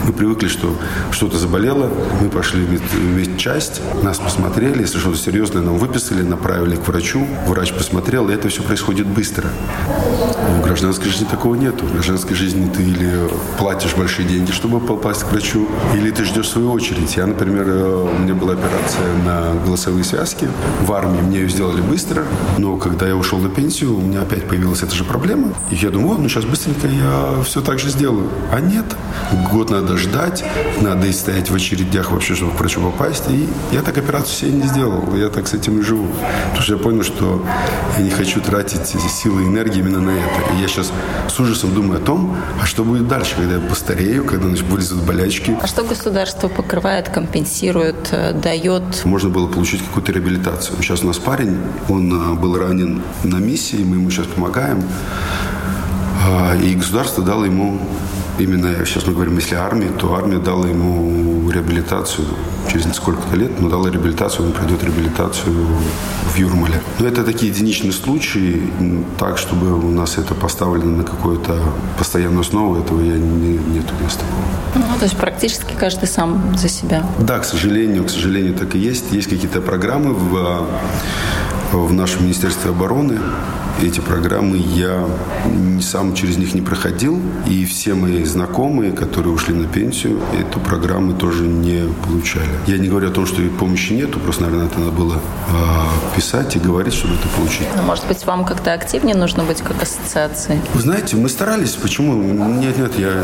Мы 0.05 0.13
привыкли, 0.13 0.47
что 0.47 0.75
что-то 1.11 1.37
заболело, 1.37 1.89
мы 2.21 2.29
пошли 2.29 2.65
в 2.65 3.15
медчасть, 3.15 3.81
нас 4.03 4.19
посмотрели, 4.19 4.81
если 4.81 4.99
что-то 4.99 5.17
серьезное 5.17 5.61
нам 5.61 5.77
выписали, 5.77 6.21
направили 6.21 6.75
к 6.75 6.87
врачу, 6.87 7.25
врач 7.47 7.73
посмотрел, 7.73 8.29
и 8.29 8.33
это 8.33 8.49
все 8.49 8.63
происходит 8.63 9.07
быстро. 9.07 9.49
В 10.59 10.63
гражданской 10.63 11.09
жизни 11.09 11.25
такого 11.25 11.55
нет. 11.55 11.81
В 11.81 11.93
гражданской 11.93 12.35
жизни 12.35 12.69
ты 12.69 12.83
или 12.83 13.29
платишь 13.57 13.95
большие 13.95 14.27
деньги, 14.27 14.51
чтобы 14.51 14.79
попасть 14.79 15.23
к 15.23 15.31
врачу, 15.31 15.67
или 15.95 16.11
ты 16.11 16.25
ждешь 16.25 16.49
свою 16.49 16.71
очередь. 16.71 17.15
Я, 17.15 17.25
например, 17.25 17.65
э, 17.67 18.07
у 18.15 18.19
меня 18.19 18.33
была 18.33 18.53
операция 18.53 19.13
на 19.25 19.53
голосовые 19.65 20.03
связки. 20.03 20.47
В 20.81 20.91
армии 20.91 21.21
мне 21.21 21.39
ее 21.39 21.49
сделали 21.49 21.81
быстро, 21.81 22.23
но 22.57 22.77
когда 22.77 23.07
я 23.07 23.15
ушел 23.15 23.39
на 23.39 23.49
пенсию, 23.49 23.97
у 23.97 24.01
меня 24.01 24.21
опять 24.21 24.47
появилась 24.47 24.83
эта 24.83 24.95
же 24.95 25.03
проблема. 25.03 25.53
И 25.69 25.75
я 25.75 25.89
думаю, 25.89 26.19
ну 26.19 26.29
сейчас 26.29 26.45
быстренько 26.71 26.87
я 26.87 27.43
все 27.43 27.61
так 27.61 27.79
же 27.79 27.89
сделаю. 27.89 28.29
А 28.51 28.59
нет. 28.59 28.85
Год 29.51 29.69
надо 29.69 29.97
ждать, 29.97 30.43
надо 30.81 31.07
и 31.07 31.11
стоять 31.11 31.49
в 31.49 31.55
очередях 31.55 32.11
вообще, 32.11 32.35
чтобы 32.35 32.51
к 32.53 32.59
врачу 32.59 32.81
попасть. 32.81 33.29
И 33.29 33.47
я 33.71 33.81
так 33.81 33.97
операцию 33.97 34.35
себе 34.35 34.51
не 34.51 34.67
сделал. 34.67 35.15
Я 35.15 35.29
так 35.29 35.47
с 35.47 35.53
этим 35.53 35.79
и 35.79 35.81
живу. 35.81 36.07
Потому 36.49 36.61
что 36.61 36.73
я 36.73 36.79
понял, 36.79 37.03
что 37.03 37.45
я 37.97 38.03
не 38.03 38.09
хочу 38.09 38.41
тратить 38.41 38.87
силы 38.87 39.43
и 39.43 39.45
энергии 39.45 39.79
именно 39.79 39.99
на 39.99 40.11
это. 40.11 40.53
И 40.55 40.61
я 40.61 40.67
сейчас 40.67 40.91
с 41.27 41.39
ужасом 41.39 41.73
думаю 41.73 42.01
о 42.01 42.03
том, 42.03 42.35
а 42.61 42.65
что 42.65 42.83
будет 42.83 43.07
дальше, 43.07 43.35
когда 43.35 43.55
я 43.55 43.61
постарею, 43.61 44.25
когда 44.25 44.47
значит, 44.47 44.65
вылезут 44.65 45.03
болячки. 45.03 45.57
А 45.61 45.67
что 45.67 45.83
государство 45.83 46.47
покрывает, 46.47 47.09
компенсирует, 47.09 48.09
э, 48.11 48.33
дает? 48.33 49.05
Можно 49.05 49.29
было 49.29 49.47
получить 49.47 49.81
какую-то 49.85 50.11
реабилитацию. 50.11 50.77
Сейчас 50.81 51.03
у 51.03 51.07
нас 51.07 51.17
парень, 51.17 51.57
он 51.89 52.11
э, 52.11 52.35
был 52.35 52.57
ранен 52.57 53.01
на 53.23 53.37
миссии, 53.37 53.77
мы 53.77 53.97
ему 53.97 54.09
сейчас 54.09 54.27
помогаем. 54.27 54.83
А, 56.23 56.55
и 56.55 56.75
государство 56.75 57.23
дало 57.23 57.45
ему, 57.45 57.79
именно 58.37 58.85
сейчас 58.85 59.07
мы 59.07 59.13
говорим, 59.13 59.37
если 59.37 59.55
армия, 59.55 59.89
то 59.89 60.15
армия 60.15 60.37
дала 60.37 60.67
ему 60.67 61.49
реабилитацию 61.49 62.27
через 62.71 62.85
сколько-то 62.95 63.35
лет, 63.35 63.59
но 63.59 63.69
дала 63.69 63.89
реабилитацию, 63.89 64.45
он 64.45 64.51
пройдет 64.53 64.83
реабилитацию 64.83 65.67
в 66.33 66.37
Юрмале. 66.37 66.81
Но 66.99 67.07
это 67.07 67.23
такие 67.23 67.51
единичные 67.51 67.91
случаи, 67.91 68.61
так, 69.17 69.37
чтобы 69.37 69.73
у 69.73 69.91
нас 69.91 70.17
это 70.17 70.35
поставлено 70.35 70.97
на 70.97 71.03
какую-то 71.03 71.59
постоянную 71.97 72.41
основу, 72.41 72.79
этого 72.79 73.01
я 73.01 73.17
не, 73.17 73.57
нет 73.57 73.85
у 73.99 74.03
нас 74.03 74.13
такого. 74.13 74.41
Ну, 74.75 74.97
то 74.99 75.05
есть 75.05 75.17
практически 75.17 75.73
каждый 75.73 76.07
сам 76.07 76.55
за 76.55 76.69
себя. 76.69 77.05
Да, 77.19 77.39
к 77.39 77.45
сожалению, 77.45 78.05
к 78.05 78.09
сожалению, 78.09 78.53
так 78.53 78.75
и 78.75 78.79
есть. 78.79 79.11
Есть 79.11 79.29
какие-то 79.29 79.61
программы 79.61 80.13
в, 80.13 80.67
в 81.71 81.93
нашем 81.93 82.23
Министерстве 82.23 82.69
обороны, 82.69 83.19
эти 83.81 83.99
программы 83.99 84.57
я 84.57 85.05
сам 85.81 86.13
через 86.13 86.37
них 86.37 86.53
не 86.53 86.61
проходил. 86.61 87.19
И 87.47 87.65
все 87.65 87.93
мои 87.93 88.23
знакомые, 88.23 88.91
которые 88.91 89.33
ушли 89.33 89.53
на 89.53 89.67
пенсию, 89.67 90.19
эту 90.39 90.59
программу 90.59 91.13
тоже 91.13 91.43
не 91.43 91.91
получали. 92.05 92.49
Я 92.67 92.77
не 92.77 92.87
говорю 92.87 93.09
о 93.09 93.11
том, 93.11 93.25
что 93.25 93.41
помощи 93.59 93.93
нету, 93.93 94.19
просто, 94.19 94.43
наверное, 94.43 94.67
это 94.67 94.79
надо 94.79 94.91
было 94.91 95.15
э, 95.15 96.15
писать 96.15 96.55
и 96.55 96.59
говорить, 96.59 96.93
чтобы 96.93 97.15
это 97.15 97.27
получить. 97.35 97.67
Но, 97.75 97.83
может 97.83 98.07
быть, 98.07 98.25
вам 98.25 98.45
как-то 98.45 98.73
активнее 98.73 99.15
нужно 99.15 99.43
быть 99.43 99.61
как 99.61 99.81
ассоциации? 99.81 100.61
Вы 100.73 100.81
знаете, 100.81 101.15
мы 101.15 101.29
старались. 101.29 101.71
Почему? 101.71 102.13
Нет, 102.13 102.77
нет, 102.77 102.97
я 102.97 103.23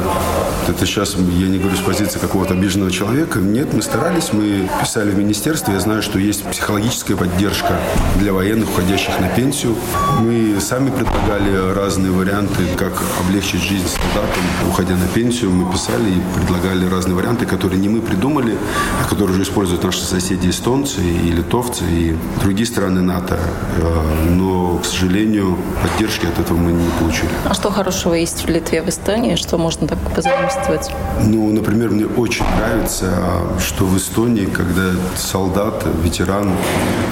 это 0.67 0.85
сейчас 0.85 1.15
я 1.15 1.47
не 1.47 1.59
говорю 1.59 1.77
с 1.77 1.79
позиции 1.79 2.19
какого-то 2.19 2.53
обиженного 2.53 2.91
человека. 2.91 3.39
Нет, 3.39 3.73
мы 3.73 3.81
старались, 3.81 4.33
мы 4.33 4.69
писали 4.81 5.11
в 5.11 5.17
министерство. 5.17 5.71
Я 5.71 5.79
знаю, 5.79 6.01
что 6.01 6.19
есть 6.19 6.43
психологическая 6.43 7.15
поддержка 7.15 7.79
для 8.17 8.33
военных, 8.33 8.69
уходящих 8.69 9.19
на 9.19 9.29
пенсию. 9.29 9.75
Мы 10.19 10.46
сами 10.59 10.89
предлагали 10.89 11.73
разные 11.73 12.11
варианты, 12.11 12.63
как 12.75 12.93
облегчить 13.19 13.61
жизнь 13.61 13.87
солдатам, 13.87 14.43
уходя 14.69 14.95
на 14.95 15.07
пенсию. 15.07 15.51
Мы 15.51 15.71
писали 15.71 16.09
и 16.09 16.21
предлагали 16.35 16.89
разные 16.89 17.15
варианты, 17.15 17.45
которые 17.45 17.79
не 17.79 17.89
мы 17.89 18.01
придумали, 18.01 18.55
а 19.01 19.09
которые 19.09 19.33
уже 19.33 19.43
используют 19.43 19.83
наши 19.83 20.03
соседи 20.03 20.49
эстонцы 20.49 21.01
и 21.01 21.31
литовцы 21.31 21.83
и 21.89 22.15
другие 22.41 22.65
страны 22.65 23.01
НАТО. 23.01 23.39
Э, 23.77 24.29
но, 24.29 24.77
к 24.77 24.85
сожалению, 24.85 25.57
поддержки 25.81 26.25
от 26.25 26.39
этого 26.39 26.57
мы 26.57 26.71
не 26.71 26.89
получили. 26.99 27.29
А 27.45 27.53
что 27.53 27.71
хорошего 27.71 28.13
есть 28.13 28.45
в 28.45 28.49
Литве, 28.49 28.81
в 28.81 28.89
Эстонии? 28.89 29.35
Что 29.35 29.57
можно 29.57 29.87
так 29.87 29.99
позаимствовать? 30.15 30.91
Ну, 31.23 31.51
например, 31.51 31.89
мне 31.89 32.05
очень 32.05 32.45
нравится, 32.57 33.11
что 33.59 33.85
в 33.85 33.97
Эстонии, 33.97 34.45
когда 34.45 34.91
солдат, 35.15 35.85
ветеран, 36.03 36.51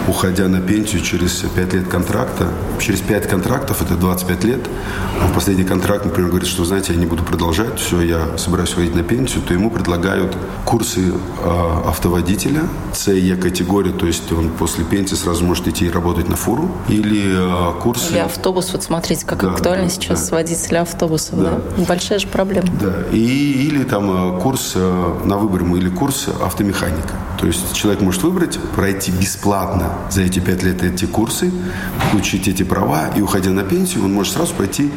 уходя 0.07 0.47
на 0.47 0.61
пенсию 0.61 1.01
через 1.01 1.43
5 1.55 1.73
лет 1.73 1.87
контракта, 1.87 2.47
через 2.79 3.01
5 3.01 3.14
5 3.15 3.27
контрактов, 3.29 3.81
это 3.81 3.95
25 3.95 4.43
лет. 4.43 4.59
Он 5.23 5.33
последний 5.33 5.63
контракт, 5.63 6.03
например, 6.03 6.31
говорит, 6.31 6.49
что, 6.49 6.65
знаете, 6.65 6.91
я 6.91 6.99
не 6.99 7.05
буду 7.05 7.23
продолжать, 7.23 7.79
все, 7.79 8.01
я 8.01 8.37
собираюсь 8.37 8.75
выйти 8.75 8.93
на 8.93 9.03
пенсию, 9.03 9.41
то 9.41 9.53
ему 9.53 9.69
предлагают 9.69 10.35
курсы 10.65 11.13
э, 11.13 11.87
автоводителя, 11.87 12.63
С 12.93 13.09
Е 13.09 13.37
категория, 13.37 13.91
то 13.91 14.05
есть 14.05 14.29
он 14.33 14.49
после 14.49 14.83
пенсии 14.83 15.15
сразу 15.15 15.45
может 15.45 15.65
идти 15.69 15.85
и 15.85 15.89
работать 15.89 16.27
на 16.27 16.35
фуру, 16.35 16.69
или 16.89 17.23
э, 17.25 17.81
курсы... 17.81 18.11
Или 18.11 18.19
автобус, 18.19 18.73
вот 18.73 18.83
смотрите, 18.83 19.25
как 19.25 19.41
да, 19.41 19.51
актуально 19.51 19.85
да, 19.85 19.91
сейчас 19.91 20.29
да. 20.29 20.35
водители 20.35 20.75
автобусов, 20.75 21.39
да. 21.39 21.61
да? 21.77 21.85
Большая 21.85 22.19
же 22.19 22.27
проблема. 22.27 22.67
Да, 22.81 22.95
и, 23.13 23.17
или 23.17 23.85
там 23.85 24.41
курс 24.41 24.73
э, 24.75 25.13
на 25.23 25.37
выбор 25.37 25.63
или 25.77 25.89
курс 25.89 26.27
автомеханика. 26.43 27.13
То 27.45 27.49
есть 27.49 27.75
человек 27.75 28.01
может 28.01 28.23
выбрать, 28.23 28.57
пройти 28.75 29.11
бесплатно 29.11 29.91
за 30.09 30.23
эти 30.23 30.39
5 30.39 30.63
лет 30.63 30.81
эти 30.81 31.05
курсы, 31.05 31.51
получить 32.09 32.47
эти 32.47 32.63
права, 32.63 33.09
и 33.15 33.21
уходя 33.21 33.51
на 33.51 33.61
пенсию, 33.61 34.03
он 34.03 34.13
может 34.13 34.33
сразу 34.33 34.55
пойти 34.55 34.89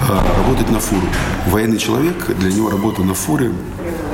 а, 0.00 0.24
работать 0.38 0.70
на 0.70 0.80
фуру. 0.80 1.06
Военный 1.46 1.76
человек, 1.76 2.34
для 2.38 2.50
него 2.50 2.70
работа 2.70 3.02
на 3.02 3.12
фуре 3.12 3.52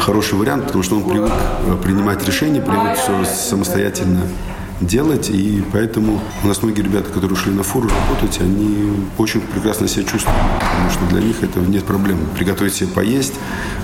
хороший 0.00 0.34
вариант, 0.34 0.66
потому 0.66 0.82
что 0.82 0.96
он 0.96 1.04
привык 1.04 1.30
а, 1.30 1.76
принимать 1.76 2.26
решения, 2.26 2.60
привык 2.60 2.98
все 2.98 3.24
самостоятельно 3.24 4.22
делать, 4.80 5.30
и 5.30 5.62
поэтому 5.72 6.20
у 6.42 6.46
нас 6.46 6.62
многие 6.62 6.82
ребята, 6.82 7.10
которые 7.10 7.32
ушли 7.32 7.52
на 7.52 7.62
фуру 7.62 7.88
работать, 7.88 8.40
они 8.40 8.92
очень 9.18 9.40
прекрасно 9.40 9.88
себя 9.88 10.04
чувствуют, 10.04 10.38
потому 10.58 10.90
что 10.90 11.06
для 11.06 11.20
них 11.20 11.42
это 11.42 11.60
нет 11.60 11.84
проблем. 11.84 12.18
Приготовить 12.36 12.74
себе 12.74 12.88
поесть, 12.88 13.34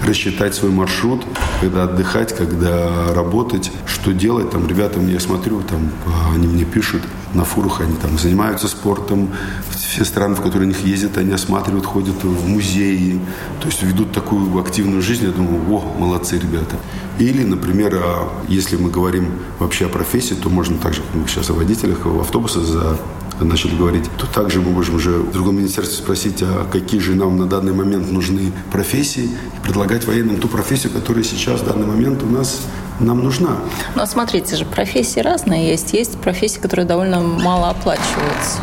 рассчитать 0.07 0.55
свой 0.55 0.71
маршрут, 0.71 1.23
когда 1.61 1.85
отдыхать, 1.85 2.35
когда 2.37 3.13
работать, 3.15 3.71
что 3.87 4.13
делать. 4.13 4.51
Там 4.51 4.67
ребята, 4.67 4.99
мне 4.99 5.21
смотрю, 5.21 5.63
там 5.63 5.91
они 6.35 6.47
мне 6.47 6.65
пишут, 6.65 7.03
на 7.37 7.45
фурах 7.45 7.81
они 7.81 7.95
там 7.97 8.19
занимаются 8.19 8.67
спортом, 8.67 9.31
все 9.71 10.05
страны, 10.05 10.35
в 10.35 10.43
которые 10.43 10.71
они 10.71 10.91
ездят, 10.91 11.19
они 11.19 11.33
осматривают, 11.33 11.87
ходят 11.87 12.25
в 12.25 12.49
музеи, 12.49 13.21
то 13.61 13.67
есть 13.67 13.83
ведут 13.83 14.13
такую 14.13 14.59
активную 14.61 15.03
жизнь. 15.03 15.25
Я 15.25 15.31
думаю, 15.31 15.63
о, 15.71 15.95
молодцы 15.99 16.39
ребята. 16.39 16.77
Или, 17.19 17.45
например, 17.45 17.95
а, 17.95 18.29
если 18.49 18.77
мы 18.77 18.91
говорим 18.91 19.31
вообще 19.59 19.87
о 19.87 19.89
профессии, 19.89 20.35
то 20.35 20.51
можно 20.51 20.79
также, 20.79 21.03
мы 21.15 21.29
сейчас 21.29 21.51
о 21.51 21.55
водителях, 21.55 22.07
автобуса 22.07 22.61
за 22.61 22.99
начали 23.41 23.77
говорить, 23.77 24.05
то 24.17 24.27
также 24.27 24.61
мы 24.61 24.71
можем 24.71 24.95
уже 24.95 25.11
в 25.11 25.31
другом 25.31 25.59
министерстве 25.59 25.99
спросить, 25.99 26.43
а 26.43 26.67
какие 26.73 27.01
же 27.01 27.15
нам 27.15 27.37
на 27.37 27.47
данный 27.47 27.75
момент 27.75 28.11
нужны 28.11 28.53
профессии, 28.73 29.25
и 29.25 29.61
предлагать 29.63 30.07
военным 30.07 30.39
ту 30.39 30.49
профессию, 30.49 30.93
которая 30.93 31.23
сейчас 31.23 31.61
в 31.61 31.67
данный 31.67 31.87
момент 31.87 32.23
у 32.23 32.27
нас 32.27 32.63
нам 33.01 33.23
нужна. 33.23 33.57
Но 33.95 34.07
смотрите 34.07 34.57
же, 34.57 34.65
профессии 34.65 35.21
разные 35.21 35.69
есть. 35.69 35.93
Есть 35.93 36.19
профессии, 36.19 36.59
которые 36.59 36.87
довольно 36.87 37.21
мало 37.21 37.71
оплачиваются 37.71 38.61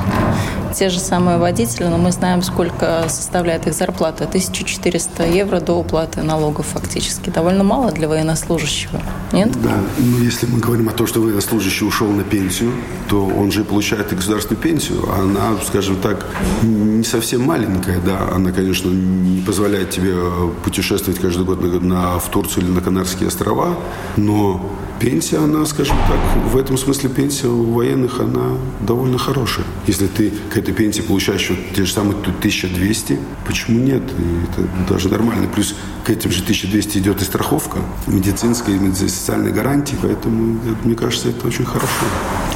те 0.74 0.90
же 0.90 1.00
самые 1.00 1.38
водители, 1.38 1.86
но 1.86 1.98
мы 1.98 2.12
знаем, 2.12 2.42
сколько 2.42 3.06
составляет 3.08 3.68
их 3.68 3.74
зарплата. 3.74 4.26
1400 4.26 5.26
евро 5.26 5.60
до 5.60 5.74
уплаты 5.74 6.22
налогов 6.22 6.68
фактически. 6.68 7.30
Довольно 7.30 7.64
мало 7.64 7.92
для 7.92 8.08
военнослужащего, 8.08 9.02
нет? 9.32 9.52
Да, 9.62 9.78
но 9.98 10.20
если 10.20 10.46
мы 10.48 10.60
говорим 10.60 10.90
о 10.90 10.92
том, 10.92 11.08
что 11.08 11.22
военнослужащий 11.22 11.86
ушел 11.86 12.08
на 12.08 12.24
пенсию, 12.24 12.72
то 13.10 13.26
он 13.26 13.52
же 13.52 13.64
получает 13.64 14.12
и 14.12 14.16
государственную 14.16 14.62
пенсию. 14.62 15.10
Она, 15.14 15.58
скажем 15.66 15.98
так, 15.98 16.26
не 16.62 17.04
совсем 17.04 17.42
маленькая, 17.42 18.00
да. 18.00 18.30
Она, 18.34 18.52
конечно, 18.52 18.90
не 18.90 19.42
позволяет 19.42 19.92
тебе 19.92 20.16
путешествовать 20.64 21.20
каждый 21.20 21.46
год 21.46 21.62
на, 21.62 21.80
на, 21.80 22.20
в 22.20 22.30
Турцию 22.30 22.66
или 22.66 22.72
на 22.72 22.82
Канарские 22.82 23.28
острова, 23.28 23.78
но 24.18 24.70
пенсия, 25.00 25.38
она, 25.38 25.66
скажем 25.66 25.98
так, 26.08 26.20
в 26.52 26.58
этом 26.58 26.78
смысле 26.78 27.10
пенсия 27.10 27.48
у 27.48 27.74
военных, 27.74 28.20
она 28.20 28.58
довольно 28.82 29.18
хорошая. 29.18 29.66
Если 29.88 30.08
ты 30.08 30.32
к 30.54 30.58
этой 30.58 30.74
пенсии 30.74 31.02
получаешь 31.02 31.42
еще 31.42 31.56
те 31.76 31.86
же 31.86 31.92
самые 31.92 32.18
1200, 32.18 33.20
почему 33.46 33.80
нет? 33.80 34.04
И 34.18 34.62
это 34.62 34.68
даже 34.94 35.10
нормально. 35.10 35.48
Плюс 35.48 35.76
к 36.06 36.10
этим 36.10 36.32
же 36.32 36.42
1200 36.42 36.98
идет 36.98 37.22
и 37.22 37.26
страховка 37.26 37.80
медицинская, 38.08 38.76
и 38.76 39.08
социальные 39.08 39.54
гарантии, 39.54 39.96
поэтому, 40.02 40.60
мне 40.84 40.96
кажется, 40.96 41.30
это 41.30 41.48
очень 41.48 41.66
хорошо. 41.66 41.88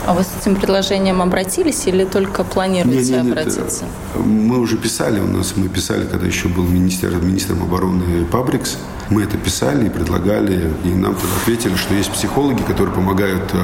А 0.05 0.13
вы 0.13 0.23
с 0.23 0.29
этим 0.41 0.55
предложением 0.55 1.21
обратились 1.21 1.85
или 1.87 2.05
только 2.05 2.43
планируете 2.43 3.13
нет, 3.13 3.23
нет, 3.23 3.37
обратиться? 3.37 3.85
Нет. 4.15 4.25
Мы 4.25 4.59
уже 4.59 4.77
писали, 4.77 5.19
у 5.19 5.27
нас 5.27 5.53
мы 5.55 5.67
писали, 5.67 6.05
когда 6.05 6.25
еще 6.25 6.47
был 6.47 6.63
министр, 6.63 7.15
министром 7.21 7.63
обороны 7.63 8.25
Пабрикс, 8.25 8.77
мы 9.09 9.23
это 9.23 9.37
писали 9.37 9.87
и 9.87 9.89
предлагали, 9.89 10.71
и 10.83 10.89
нам 10.89 11.15
тогда 11.15 11.35
ответили, 11.41 11.75
что 11.75 11.93
есть 11.93 12.11
психологи, 12.11 12.61
которые 12.61 12.93
помогают 12.93 13.43
э, 13.53 13.57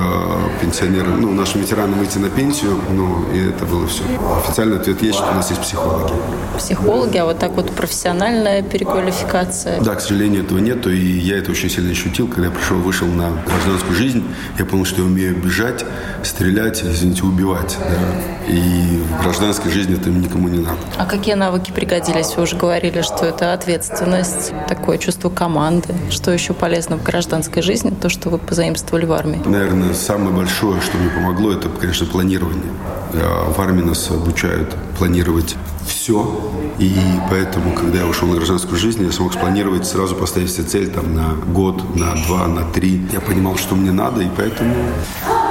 пенсионерам, 0.61 1.21
ну, 1.21 1.33
нашим 1.33 1.61
ветеранам 1.61 1.99
выйти 1.99 2.17
на 2.17 2.29
пенсию, 2.29 2.79
ну, 2.91 3.25
и 3.33 3.49
это 3.49 3.65
было 3.65 3.87
все. 3.87 4.03
Официальный 4.45 4.77
ответ 4.77 5.01
есть, 5.01 5.17
что 5.17 5.29
у 5.31 5.35
нас 5.35 5.49
есть 5.49 5.61
психологи. 5.61 6.13
Психологи, 6.57 7.17
а 7.17 7.25
вот 7.25 7.39
так 7.39 7.51
вот 7.51 7.71
профессиональная 7.71 8.61
переквалификация? 8.61 9.81
Да, 9.81 9.95
к 9.95 10.01
сожалению, 10.01 10.43
этого 10.43 10.59
нету, 10.59 10.91
и 10.91 10.97
я 10.97 11.37
это 11.37 11.51
очень 11.51 11.69
сильно 11.69 11.91
ощутил, 11.91 12.27
когда 12.27 12.45
я 12.45 12.51
пришел, 12.51 12.77
вышел 12.77 13.07
на 13.07 13.31
гражданскую 13.45 13.95
жизнь, 13.95 14.23
я 14.57 14.65
понял, 14.65 14.85
что 14.85 15.01
я 15.01 15.07
умею 15.07 15.35
бежать, 15.35 15.85
стрелять, 16.23 16.83
извините, 16.83 17.23
убивать. 17.23 17.77
Да? 17.79 18.51
И 18.51 19.01
в 19.09 19.23
гражданской 19.23 19.71
жизни 19.71 19.95
это 19.95 20.09
никому 20.09 20.47
не 20.47 20.59
надо. 20.59 20.77
А 20.97 21.05
какие 21.05 21.35
навыки 21.35 21.71
пригодились? 21.71 22.35
Вы 22.35 22.43
уже 22.43 22.57
говорили, 22.57 23.01
что 23.01 23.25
это 23.25 23.53
ответственность, 23.53 24.53
такое 24.67 24.97
чувство 24.97 25.29
команды. 25.33 25.93
Что 26.09 26.31
еще 26.31 26.53
полезно 26.53 26.97
в 26.97 27.03
гражданской 27.03 27.61
жизни? 27.61 27.89
То, 27.89 28.09
что 28.09 28.29
вы 28.29 28.37
позаимствовали 28.37 29.05
в 29.05 29.11
армии. 29.11 29.41
Наверное, 29.45 29.93
самое 29.93 30.35
большое, 30.35 30.79
что 30.81 30.97
мне 30.97 31.09
помогло, 31.09 31.51
это, 31.51 31.69
конечно, 31.69 32.05
планирование. 32.05 32.71
В 33.11 33.59
армии 33.59 33.83
нас 33.83 34.09
обучают 34.09 34.75
планировать 34.97 35.55
все. 35.85 36.51
И 36.79 36.95
поэтому, 37.29 37.73
когда 37.73 37.99
я 37.99 38.05
ушел 38.05 38.27
на 38.27 38.35
гражданскую 38.35 38.77
жизнь, 38.77 39.03
я 39.03 39.11
смог 39.11 39.33
спланировать, 39.33 39.85
сразу 39.85 40.15
поставить 40.15 40.51
себе 40.51 40.63
цель 40.63 40.89
там, 40.89 41.13
на 41.13 41.33
год, 41.33 41.95
на 41.95 42.15
два, 42.25 42.47
на 42.47 42.63
три. 42.63 43.05
Я 43.11 43.19
понимал, 43.19 43.57
что 43.57 43.75
мне 43.75 43.91
надо, 43.91 44.21
и 44.21 44.29
поэтому 44.35 44.73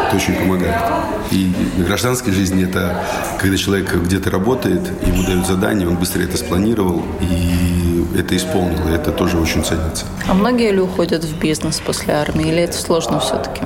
это 0.07 0.17
очень 0.17 0.35
помогает. 0.35 0.77
И 1.31 1.53
в 1.77 1.85
гражданской 1.85 2.33
жизни 2.33 2.65
это 2.65 3.05
когда 3.39 3.57
человек 3.57 3.95
где-то 3.95 4.31
работает, 4.31 4.83
ему 5.07 5.23
дают 5.23 5.47
задание, 5.47 5.89
он 5.89 5.97
быстро 5.97 6.23
это 6.23 6.37
спланировал 6.37 7.03
и 7.21 7.82
это 8.19 8.37
исполнил, 8.37 8.89
и 8.89 8.93
это 8.93 9.13
тоже 9.13 9.39
очень 9.39 9.65
ценится. 9.65 10.05
А 10.29 10.35
многие 10.35 10.71
ли 10.73 10.81
уходят 10.81 11.25
в 11.25 11.39
бизнес 11.39 11.81
после 11.81 12.15
армии, 12.15 12.49
или 12.49 12.63
это 12.63 12.77
сложно 12.77 13.21
все-таки? 13.21 13.63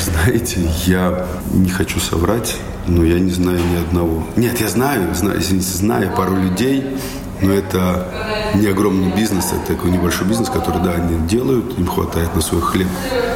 Знаете, 0.00 0.60
я 0.86 1.26
не 1.52 1.70
хочу 1.70 2.00
соврать, 2.00 2.56
но 2.86 3.04
я 3.04 3.18
не 3.18 3.30
знаю 3.30 3.58
ни 3.58 3.76
одного. 3.76 4.26
Нет, 4.36 4.60
я 4.60 4.68
знаю, 4.68 5.14
знаю, 5.14 5.40
знаю 5.40 6.14
пару 6.16 6.36
людей, 6.36 6.96
но 7.40 7.52
это 7.52 8.06
не 8.54 8.66
огромный 8.66 9.12
бизнес, 9.12 9.52
это 9.52 9.74
такой 9.74 9.90
небольшой 9.90 10.26
бизнес, 10.26 10.48
который, 10.48 10.82
да, 10.82 10.92
они 10.92 11.26
делают, 11.26 11.78
им 11.78 11.86
хватает 11.86 12.34
на 12.34 12.40
свой 12.40 12.60
хлеб 12.60 12.88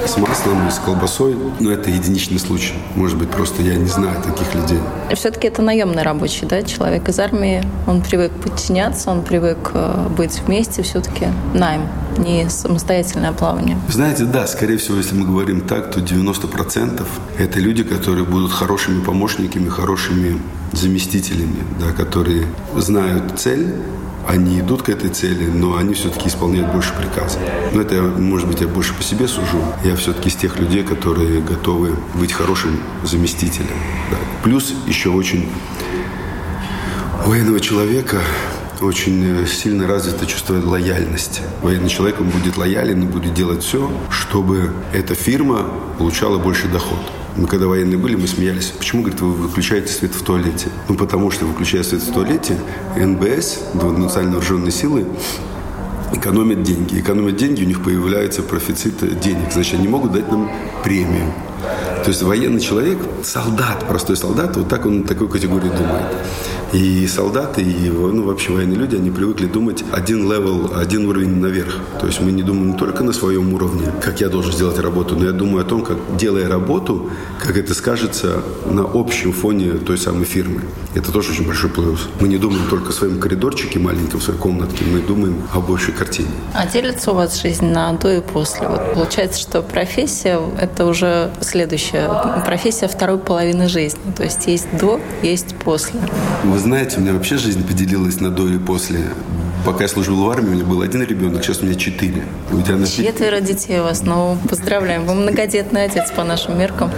с 0.07 0.17
маслом 0.17 0.67
и 0.69 0.71
с 0.71 0.79
колбасой, 0.79 1.37
но 1.61 1.71
это 1.71 1.91
единичный 1.91 2.39
случай. 2.39 2.75
Может 2.95 3.19
быть, 3.19 3.31
просто 3.31 3.63
я 3.63 3.75
не 3.75 3.87
знаю 3.87 4.17
таких 4.23 4.55
людей. 4.55 4.79
Все-таки 5.15 5.49
это 5.49 5.63
наемный 5.63 6.03
рабочий, 6.03 6.47
да, 6.47 6.63
человек 6.63 7.09
из 7.09 7.19
армии, 7.19 7.63
он 7.87 8.03
привык 8.03 8.33
подчиняться, 8.33 9.11
он 9.11 9.23
привык 9.23 9.71
э, 9.75 10.09
быть 10.17 10.41
вместе, 10.47 10.83
все-таки 10.83 11.27
найм, 11.55 11.83
не 12.21 12.49
самостоятельное 12.49 13.33
плавание. 13.33 13.79
Знаете, 13.89 14.25
да, 14.25 14.47
скорее 14.47 14.77
всего, 14.77 14.97
если 14.97 15.15
мы 15.15 15.27
говорим 15.27 15.63
так, 15.63 15.91
то 15.91 16.01
90% 16.01 17.07
это 17.39 17.61
люди, 17.61 17.83
которые 17.83 18.25
будут 18.25 18.53
хорошими 18.53 19.03
помощниками, 19.03 19.69
хорошими 19.69 20.41
заместителями, 20.73 21.65
да, 21.81 21.93
которые 21.93 22.47
знают 22.77 23.39
цель, 23.39 23.75
они 24.29 24.61
идут 24.61 24.83
к 24.83 24.89
этой 24.91 25.11
цели, 25.11 25.47
но 25.47 25.77
они 25.77 25.95
все-таки 25.95 26.29
исполняют 26.29 26.73
больше 26.73 26.93
приказов. 26.95 27.41
Но 27.73 27.81
это, 27.81 28.03
может 28.03 28.47
быть, 28.47 28.61
я 28.61 28.69
больше 28.69 28.95
по 28.95 29.03
себе 29.03 29.27
сужу. 29.27 29.59
Я 29.83 29.97
все-таки 29.97 30.29
из 30.29 30.37
тех 30.37 30.59
людей, 30.59 30.85
которые 30.85 31.41
готовы 31.41 31.97
быть 32.15 32.33
хорошим 32.33 32.79
заместителем. 33.03 33.77
Да. 34.11 34.19
Плюс 34.45 34.75
еще 34.87 35.09
очень 35.09 35.49
военного 37.27 37.61
человека 37.61 38.21
очень 38.81 39.47
сильно 39.47 39.87
развито 39.87 40.27
чувство 40.27 40.55
лояльности. 40.55 41.43
Военный 41.63 41.89
человек, 41.89 42.21
он 42.21 42.31
будет 42.31 42.57
лоялен 42.57 43.03
и 43.03 43.07
будет 43.07 43.35
делать 43.35 43.63
все, 43.63 43.91
чтобы 44.11 44.73
эта 44.93 45.15
фирма 45.15 45.67
получала 45.99 46.39
больше 46.39 46.69
доход. 46.69 46.99
Мы 47.37 47.47
когда 47.47 47.67
военные 47.67 47.99
были, 47.99 48.17
мы 48.17 48.27
смеялись. 48.27 48.73
Почему, 48.77 49.03
говорит, 49.03 49.21
вы 49.21 49.33
выключаете 49.33 49.93
свет 49.93 50.15
в 50.15 50.23
туалете? 50.23 50.69
Ну, 50.89 50.97
потому 50.97 51.31
что, 51.31 51.45
выключая 51.45 51.83
свет 51.83 52.03
в 52.03 52.13
туалете, 52.13 52.59
НБС, 52.97 53.61
национальные 53.75 54.35
вооруженные 54.35 54.73
силы, 54.73 55.07
экономят 56.13 56.63
деньги. 56.63 56.99
Экономят 56.99 57.37
деньги, 57.37 57.63
у 57.63 57.67
них 57.67 57.83
появляется 57.85 58.43
профицит 58.43 59.21
денег. 59.21 59.53
Значит, 59.53 59.75
они 59.75 59.89
могут 59.89 60.13
дать 60.13 60.31
нам 60.31 60.51
премию. 60.83 61.33
То 62.03 62.09
есть 62.09 62.23
военный 62.23 62.61
человек, 62.61 62.99
солдат, 63.23 63.87
простой 63.87 64.17
солдат, 64.17 64.57
вот 64.57 64.69
так 64.69 64.87
он 64.87 65.05
такой 65.05 65.29
категории 65.29 65.69
думает. 65.69 66.07
И 66.73 67.07
солдаты, 67.09 67.63
и 67.63 67.89
ну, 67.89 68.25
вообще 68.25 68.53
военные 68.53 68.79
люди, 68.79 68.95
они 68.97 69.11
привыкли 69.11 69.47
думать 69.47 69.85
один 69.93 70.31
level, 70.31 70.73
один 70.77 71.07
уровень 71.07 71.41
наверх. 71.41 71.77
То 72.01 72.07
есть 72.07 72.21
мы 72.21 72.31
не 72.31 72.43
думаем 72.43 72.73
не 72.73 72.79
только 72.79 73.03
на 73.03 73.13
своем 73.13 73.53
уровне, 73.53 73.93
как 74.01 74.21
я 74.21 74.29
должен 74.29 74.53
сделать 74.53 74.79
работу, 74.79 75.17
но 75.17 75.27
я 75.27 75.33
думаю 75.33 75.63
о 75.63 75.65
том, 75.65 75.83
как 75.83 75.97
делая 76.17 76.49
работу, 76.49 77.11
как 77.41 77.57
это 77.57 77.75
скажется 77.75 78.43
на 78.67 78.83
общем 78.83 79.33
фоне 79.33 79.73
той 79.73 79.99
самой 79.99 80.25
фирмы. 80.25 80.61
Это 80.95 81.11
тоже 81.13 81.33
очень 81.33 81.47
большой 81.47 81.71
плюс. 81.71 82.09
Мы 82.21 82.29
не 82.29 82.39
думаем 82.39 82.63
только 82.69 82.91
о 82.91 82.93
своем 82.93 83.19
коридорчике 83.19 83.79
маленьком, 83.79 84.21
в 84.21 84.23
своей 84.23 84.39
комнатке, 84.39 84.85
мы 84.85 85.01
думаем 85.01 85.43
о 85.53 85.61
большей 85.61 85.93
картине. 85.93 86.29
А 86.55 86.67
делится 86.67 87.11
у 87.11 87.15
вас 87.15 87.41
жизнь 87.41 87.67
на 87.67 87.93
до 87.95 88.13
и 88.13 88.21
после? 88.21 88.69
Вот 88.69 88.95
получается, 88.95 89.41
что 89.41 89.63
профессия– 89.63 90.39
это 90.61 90.87
уже 90.87 91.31
следующая 91.41 92.09
профессия 92.45 92.87
второй 92.87 93.19
половины 93.19 93.69
жизни. 93.69 94.01
То 94.17 94.23
есть 94.23 94.47
есть 94.47 94.69
до, 94.79 95.01
есть 95.23 95.57
после. 95.57 96.01
Вы 96.45 96.60
знаете, 96.61 96.99
у 96.99 97.01
меня 97.01 97.15
вообще 97.15 97.37
жизнь 97.37 97.67
поделилась 97.67 98.21
на 98.21 98.31
до 98.31 98.47
и 98.49 98.59
после. 98.59 99.01
Пока 99.65 99.85
я 99.85 99.89
служил 99.89 100.23
в 100.25 100.31
армии, 100.31 100.49
у 100.49 100.53
меня 100.53 100.65
был 100.65 100.81
один 100.81 101.03
ребенок, 101.03 101.45
сейчас 101.45 101.61
у 101.61 101.67
меня 101.67 101.75
четыре. 101.75 102.25
У 102.51 102.63
тебя 102.63 102.77
на... 102.77 102.87
Четверо 102.87 103.41
детей 103.41 103.81
у 103.81 103.83
вас, 103.83 104.03
ну, 104.03 104.39
поздравляем. 104.49 105.05
Вы 105.05 105.15
многодетный 105.15 105.85
отец 105.85 106.11
по 106.11 106.25
нашим 106.25 106.59
меркам. 106.59 106.91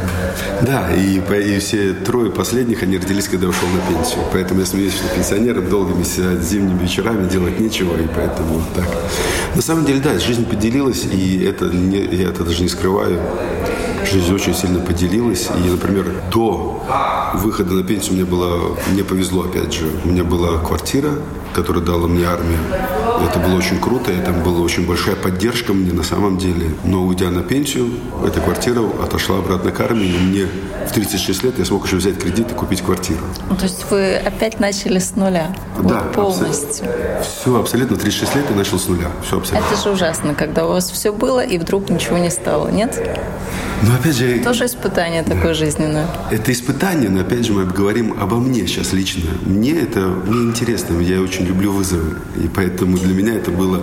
Да, 0.62 0.88
и, 0.94 1.20
и 1.40 1.58
все 1.58 1.92
трое 1.92 2.30
последних, 2.30 2.82
они 2.82 2.98
родились, 2.98 3.26
когда 3.26 3.48
ушел 3.48 3.68
на 3.68 3.94
пенсию. 3.94 4.20
Поэтому 4.32 4.60
я 4.60 4.66
смеюсь, 4.66 4.94
что 4.94 5.08
пенсионерам 5.14 5.68
долгими 5.68 6.04
зимними 6.04 6.82
вечерами 6.82 7.28
делать 7.28 7.58
нечего, 7.58 7.96
и 7.96 8.06
поэтому 8.14 8.58
вот 8.58 8.74
так. 8.74 8.86
На 9.56 9.62
самом 9.62 9.84
деле, 9.84 10.00
да, 10.00 10.18
жизнь 10.18 10.44
поделилась, 10.44 11.04
и 11.04 11.42
это 11.42 11.64
не, 11.66 11.98
я 11.98 12.28
это 12.28 12.44
даже 12.44 12.62
не 12.62 12.68
скрываю 12.68 13.20
жизнь 14.12 14.34
очень 14.34 14.54
сильно 14.54 14.78
поделилась. 14.78 15.48
И, 15.56 15.70
например, 15.70 16.06
до 16.30 16.84
выхода 17.34 17.72
на 17.72 17.82
пенсию 17.82 18.14
мне 18.14 18.24
было, 18.24 18.76
мне 18.90 19.02
повезло, 19.02 19.44
опять 19.44 19.72
же. 19.72 19.86
У 20.04 20.08
меня 20.08 20.22
была 20.22 20.58
квартира, 20.58 21.12
которую 21.54 21.84
дала 21.84 22.06
мне 22.06 22.26
армия. 22.26 23.01
Это 23.28 23.38
было 23.38 23.56
очень 23.56 23.80
круто, 23.80 24.10
это 24.10 24.32
была 24.32 24.60
очень 24.60 24.86
большая 24.86 25.16
поддержка 25.16 25.72
мне 25.72 25.92
на 25.92 26.02
самом 26.02 26.38
деле. 26.38 26.70
Но 26.84 27.04
уйдя 27.04 27.30
на 27.30 27.42
пенсию, 27.42 27.90
эта 28.26 28.40
квартира 28.40 28.82
отошла 29.02 29.38
обратно 29.38 29.70
к 29.70 29.80
армии. 29.80 30.08
И 30.08 30.18
мне 30.18 30.48
в 30.88 30.92
36 30.92 31.44
лет 31.44 31.58
я 31.58 31.64
смог 31.64 31.86
еще 31.86 31.96
взять 31.96 32.18
кредит 32.18 32.50
и 32.50 32.54
купить 32.54 32.82
квартиру. 32.82 33.20
Ну, 33.48 33.56
то 33.56 33.64
есть 33.64 33.84
вы 33.90 34.16
опять 34.16 34.60
начали 34.60 34.98
с 34.98 35.14
нуля? 35.16 35.54
Да, 35.82 36.02
вот 36.02 36.12
полностью. 36.12 36.86
Абсолютно. 36.86 37.22
Все 37.22 37.60
абсолютно. 37.60 37.96
36 37.96 38.34
лет 38.36 38.44
я 38.50 38.56
начал 38.56 38.78
с 38.78 38.88
нуля. 38.88 39.10
Все 39.24 39.38
абсолютно. 39.38 39.66
Это 39.66 39.82
же 39.82 39.90
ужасно, 39.90 40.34
когда 40.34 40.66
у 40.66 40.70
вас 40.70 40.90
все 40.90 41.12
было 41.12 41.44
и 41.44 41.58
вдруг 41.58 41.90
ничего 41.90 42.18
не 42.18 42.30
стало, 42.30 42.68
нет? 42.68 43.00
Но 43.82 43.94
опять 43.94 44.16
же... 44.16 44.38
Тоже 44.38 44.66
испытание 44.66 45.22
такое 45.22 45.54
жизненное. 45.54 46.06
Это 46.30 46.52
испытание, 46.52 47.10
но 47.10 47.20
опять 47.20 47.44
же 47.44 47.52
мы 47.52 47.64
говорим 47.64 48.16
обо 48.20 48.36
мне 48.36 48.66
сейчас 48.66 48.92
лично. 48.92 49.30
Мне 49.44 49.72
это 49.72 50.00
мне 50.00 50.50
интересно, 50.50 51.00
я 51.00 51.20
очень 51.20 51.44
люблю 51.44 51.72
вызовы. 51.72 52.18
И 52.36 52.48
поэтому 52.48 52.96
для 52.96 53.11
меня 53.14 53.34
это 53.34 53.50
было, 53.50 53.82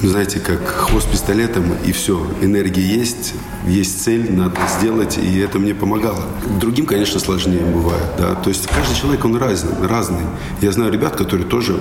ну, 0.00 0.08
знаете, 0.08 0.38
как 0.38 0.64
хвост 0.66 1.10
пистолетом, 1.10 1.72
и 1.84 1.92
все. 1.92 2.24
Энергия 2.40 2.82
есть, 2.82 3.34
есть 3.66 4.02
цель, 4.02 4.32
надо 4.32 4.56
сделать, 4.78 5.18
и 5.18 5.38
это 5.38 5.58
мне 5.58 5.74
помогало. 5.74 6.22
Другим, 6.60 6.86
конечно, 6.86 7.18
сложнее 7.18 7.64
бывает, 7.64 8.06
да. 8.16 8.34
То 8.36 8.50
есть 8.50 8.66
каждый 8.68 8.96
человек, 8.96 9.24
он 9.24 9.36
разный, 9.36 9.72
разный. 9.86 10.24
Я 10.60 10.70
знаю 10.72 10.92
ребят, 10.92 11.16
которые 11.16 11.46
тоже, 11.46 11.80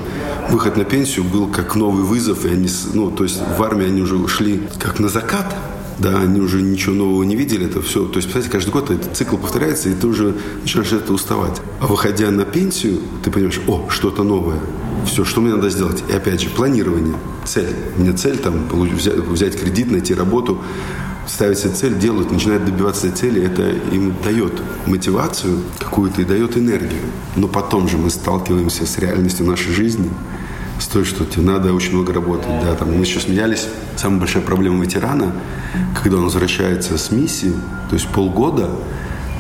выход 0.49 0.77
на 0.77 0.83
пенсию 0.83 1.25
был 1.25 1.47
как 1.47 1.75
новый 1.75 2.03
вызов, 2.03 2.45
и 2.45 2.49
они, 2.49 2.69
ну, 2.93 3.11
то 3.11 3.23
есть 3.23 3.39
в 3.57 3.61
армии 3.61 3.85
они 3.85 4.01
уже 4.01 4.15
ушли 4.15 4.61
как 4.79 4.99
на 4.99 5.09
закат, 5.09 5.55
да, 5.99 6.19
они 6.19 6.39
уже 6.41 6.61
ничего 6.61 6.95
нового 6.95 7.23
не 7.23 7.35
видели, 7.35 7.65
это 7.65 7.81
все. 7.81 8.05
То 8.05 8.17
есть, 8.17 8.31
представляете, 8.31 8.51
каждый 8.51 8.71
год 8.71 8.91
этот 8.91 9.15
цикл 9.15 9.37
повторяется, 9.37 9.89
и 9.89 9.93
ты 9.93 10.07
уже 10.07 10.35
начинаешь 10.61 10.91
это 10.91 11.13
уставать. 11.13 11.61
А 11.79 11.87
выходя 11.87 12.29
на 12.31 12.45
пенсию, 12.45 12.99
ты 13.23 13.31
понимаешь, 13.31 13.59
о, 13.67 13.87
что-то 13.89 14.23
новое. 14.23 14.59
Все, 15.05 15.23
что 15.25 15.41
мне 15.41 15.53
надо 15.53 15.69
сделать? 15.69 16.03
И 16.09 16.13
опять 16.13 16.41
же, 16.41 16.49
планирование, 16.49 17.15
цель. 17.45 17.69
У 17.97 18.01
меня 18.01 18.13
цель 18.13 18.37
там 18.37 18.67
взять, 18.69 19.59
кредит, 19.59 19.91
найти 19.91 20.13
работу, 20.13 20.61
ставить 21.27 21.59
себе 21.59 21.73
цель, 21.73 21.97
делают, 21.97 22.31
начинают 22.31 22.65
добиваться 22.65 23.07
этой 23.07 23.17
цели, 23.17 23.43
это 23.43 23.69
им 23.69 24.15
дает 24.23 24.61
мотивацию 24.85 25.59
какую-то 25.79 26.21
и 26.21 26.25
дает 26.25 26.57
энергию. 26.57 27.01
Но 27.35 27.47
потом 27.47 27.87
же 27.87 27.97
мы 27.97 28.09
сталкиваемся 28.09 28.85
с 28.85 28.97
реальностью 28.97 29.45
нашей 29.45 29.73
жизни, 29.73 30.09
с 30.79 30.87
той, 30.87 31.03
что 31.05 31.25
тебе 31.25 31.43
надо 31.43 31.73
очень 31.73 31.93
много 31.93 32.13
работать. 32.13 32.47
Да, 32.63 32.75
там, 32.75 32.93
мы 32.93 33.01
еще 33.01 33.19
смеялись, 33.19 33.67
самая 33.95 34.19
большая 34.19 34.43
проблема 34.43 34.83
ветерана, 34.83 35.33
когда 36.01 36.17
он 36.17 36.25
возвращается 36.25 36.97
с 36.97 37.11
миссии, 37.11 37.53
то 37.89 37.95
есть 37.95 38.07
полгода, 38.09 38.69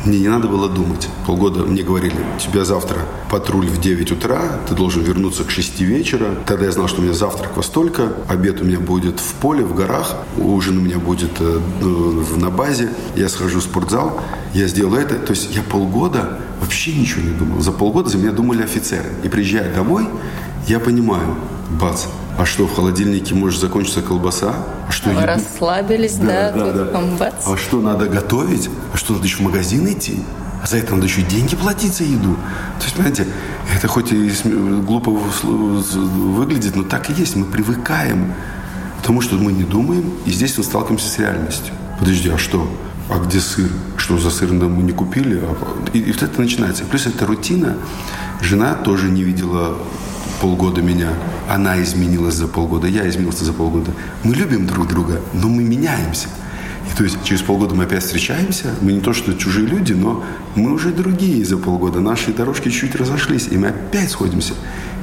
мне 0.07 0.19
не 0.19 0.29
надо 0.29 0.47
было 0.47 0.69
думать. 0.69 1.09
Полгода 1.25 1.63
мне 1.63 1.83
говорили, 1.83 2.15
у 2.35 2.39
тебя 2.39 2.65
завтра 2.65 2.99
патруль 3.29 3.67
в 3.67 3.79
9 3.79 4.11
утра, 4.13 4.59
ты 4.67 4.73
должен 4.73 5.03
вернуться 5.03 5.43
к 5.43 5.51
6 5.51 5.81
вечера. 5.81 6.35
Тогда 6.45 6.65
я 6.65 6.71
знал, 6.71 6.87
что 6.87 7.01
у 7.01 7.03
меня 7.03 7.13
завтрак 7.13 7.55
во 7.55 7.63
столько, 7.63 8.13
обед 8.27 8.61
у 8.61 8.63
меня 8.63 8.79
будет 8.79 9.19
в 9.19 9.33
поле, 9.35 9.63
в 9.63 9.75
горах, 9.75 10.15
ужин 10.37 10.77
у 10.77 10.81
меня 10.81 10.97
будет 10.97 11.31
э, 11.39 11.59
на 12.37 12.49
базе, 12.49 12.89
я 13.15 13.29
схожу 13.29 13.59
в 13.59 13.63
спортзал, 13.63 14.21
я 14.53 14.67
сделал 14.67 14.95
это. 14.95 15.15
То 15.15 15.31
есть 15.31 15.53
я 15.55 15.61
полгода 15.61 16.39
вообще 16.61 16.93
ничего 16.93 17.21
не 17.21 17.31
думал. 17.31 17.61
За 17.61 17.71
полгода 17.71 18.09
за 18.09 18.17
меня 18.17 18.31
думали 18.31 18.63
офицеры. 18.63 19.09
И 19.23 19.29
приезжая 19.29 19.73
домой, 19.73 20.07
я 20.67 20.79
понимаю, 20.79 21.35
бац, 21.69 22.05
а 22.37 22.45
что, 22.45 22.67
в 22.67 22.75
холодильнике 22.75 23.35
может 23.35 23.59
закончиться 23.59 24.01
колбаса? 24.01 24.53
А 24.87 24.91
что, 24.91 25.09
Вы 25.09 25.25
расслабились, 25.25 26.15
да? 26.15 26.51
да, 26.51 26.71
да, 26.71 26.83
да. 26.85 27.01
Бац. 27.19 27.33
А 27.45 27.57
что, 27.57 27.81
надо 27.81 28.07
готовить? 28.07 28.69
А 28.93 28.97
что, 28.97 29.13
надо 29.13 29.25
еще 29.25 29.37
в 29.37 29.41
магазин 29.41 29.87
идти? 29.91 30.19
А 30.61 30.67
за 30.67 30.77
это 30.77 30.95
надо 30.95 31.07
еще 31.07 31.21
деньги 31.21 31.55
платить 31.55 31.95
за 31.95 32.03
еду. 32.03 32.35
То 32.79 32.83
есть, 32.83 32.95
понимаете, 32.95 33.27
это 33.75 33.87
хоть 33.87 34.11
и 34.11 34.31
глупо 34.85 35.11
выглядит, 35.11 36.75
но 36.75 36.83
так 36.83 37.09
и 37.09 37.13
есть. 37.13 37.35
Мы 37.35 37.45
привыкаем 37.45 38.33
к 38.99 39.05
тому, 39.05 39.21
что 39.21 39.35
мы 39.35 39.51
не 39.51 39.63
думаем, 39.63 40.13
и 40.25 40.31
здесь 40.31 40.57
мы 40.57 40.63
сталкиваемся 40.63 41.09
с 41.09 41.19
реальностью. 41.19 41.73
Подожди, 41.99 42.29
а 42.29 42.37
что? 42.37 42.67
А 43.09 43.19
где 43.19 43.39
сыр? 43.39 43.69
Что 43.97 44.17
за 44.17 44.29
сыр 44.29 44.51
мы 44.51 44.83
не 44.83 44.91
купили? 44.91 45.41
И, 45.93 45.99
и 45.99 46.11
вот 46.11 46.23
это 46.23 46.41
начинается. 46.41 46.83
Плюс 46.85 47.05
это 47.05 47.25
рутина. 47.25 47.77
Жена 48.41 48.73
тоже 48.73 49.09
не 49.09 49.23
видела 49.23 49.77
полгода 50.41 50.81
меня, 50.81 51.09
она 51.49 51.81
изменилась 51.81 52.35
за 52.35 52.47
полгода, 52.47 52.87
я 52.87 53.07
изменился 53.09 53.45
за 53.45 53.53
полгода. 53.53 53.91
Мы 54.23 54.35
любим 54.35 54.65
друг 54.67 54.87
друга, 54.87 55.21
но 55.33 55.47
мы 55.47 55.63
меняемся. 55.63 56.27
И, 56.91 56.95
то 56.95 57.03
есть 57.03 57.17
через 57.23 57.41
полгода 57.41 57.75
мы 57.75 57.83
опять 57.83 58.03
встречаемся. 58.03 58.73
Мы 58.81 58.93
не 58.93 59.01
то, 59.01 59.13
что 59.13 59.33
чужие 59.33 59.67
люди, 59.67 59.93
но 59.93 60.23
мы 60.55 60.71
уже 60.71 60.91
другие 60.91 61.43
за 61.43 61.57
полгода. 61.57 61.99
Наши 61.99 62.33
дорожки 62.33 62.69
чуть 62.69 62.95
разошлись, 62.95 63.47
и 63.49 63.57
мы 63.57 63.69
опять 63.69 64.11
сходимся. 64.11 64.53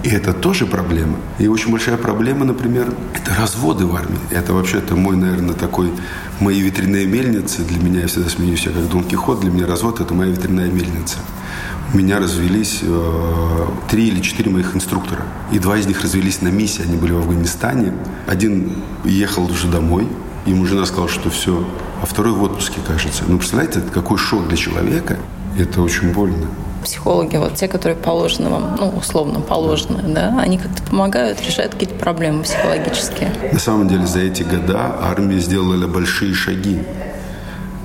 И 0.02 0.08
это 0.08 0.34
тоже 0.34 0.66
проблема. 0.66 1.16
И 1.38 1.48
очень 1.48 1.70
большая 1.70 1.96
проблема, 1.96 2.44
например, 2.44 2.92
это 3.14 3.34
разводы 3.34 3.86
в 3.86 3.96
армии. 3.96 4.18
Это 4.30 4.52
вообще, 4.52 4.78
это 4.78 4.94
мой, 4.96 5.16
наверное, 5.16 5.54
такой, 5.54 5.90
мои 6.40 6.60
ветряные 6.60 7.06
мельницы. 7.06 7.62
Для 7.64 7.78
меня, 7.78 8.00
я 8.02 8.06
всегда 8.06 8.28
смеюсь, 8.28 8.66
я 8.66 8.72
как 8.72 8.88
Дон 8.88 9.04
Кихот, 9.04 9.40
для 9.40 9.50
меня 9.50 9.66
развод– 9.66 10.00
это 10.02 10.12
моя 10.12 10.30
ветряная 10.30 10.70
мельница. 10.70 11.16
Меня 11.94 12.18
развелись 12.18 12.80
э, 12.83 13.66
три 13.88 14.09
или 14.09 14.20
четыре 14.20 14.50
моих 14.50 14.74
инструктора. 14.74 15.22
И 15.52 15.61
два 15.61 15.78
из 15.78 15.87
них 15.87 16.02
развелись 16.02 16.42
на 16.42 16.48
миссии, 16.48 16.83
они 16.83 16.96
были 16.96 17.12
в 17.12 17.18
Афганистане. 17.18 17.92
Один 18.26 18.72
ехал 19.04 19.44
уже 19.44 19.68
домой, 19.68 20.09
ему 20.44 20.66
жена 20.66 20.87
сказала, 20.87 21.09
что 21.09 21.30
все, 21.30 21.64
а 22.02 22.07
второй 22.07 22.33
в 22.33 22.42
отпуске, 22.42 22.80
кажется. 22.85 23.22
Ну, 23.28 23.38
представляете, 23.38 23.80
какой 23.92 24.18
шок 24.18 24.48
для 24.48 24.57
человека. 24.57 25.18
Это 25.57 25.83
очень 25.83 26.12
больно 26.12 26.48
психологи, 26.83 27.37
вот 27.37 27.54
те, 27.54 27.66
которые 27.66 27.96
положены 27.96 28.50
вам, 28.50 28.76
ну, 28.78 28.88
условно 28.90 29.40
положены, 29.40 30.02
да, 30.07 30.38
они 30.38 30.59
как-то 30.59 30.83
помогают, 30.83 31.40
решают 31.40 31.72
какие-то 31.72 31.94
проблемы 31.94 32.42
психологические. 32.42 33.33
На 33.52 33.59
самом 33.59 33.88
деле 33.88 34.07
за 34.07 34.20
эти 34.20 34.42
года 34.42 34.96
армия 35.00 35.38
сделала 35.38 35.87
большие 35.87 36.35
шаги, 36.35 36.83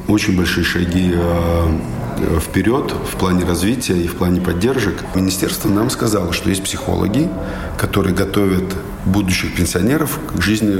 очень 0.09 0.35
большие 0.35 0.65
шаги 0.65 1.13
э, 1.15 1.79
вперед 2.39 2.91
в 2.91 3.17
плане 3.17 3.45
развития 3.45 3.97
и 3.97 4.07
в 4.07 4.15
плане 4.15 4.41
поддержек. 4.41 5.03
Министерство 5.15 5.69
нам 5.69 5.89
сказало, 5.89 6.33
что 6.33 6.49
есть 6.49 6.63
психологи, 6.63 7.29
которые 7.77 8.15
готовят 8.15 8.65
будущих 9.05 9.55
пенсионеров 9.55 10.19
к 10.35 10.41
жизни, 10.41 10.75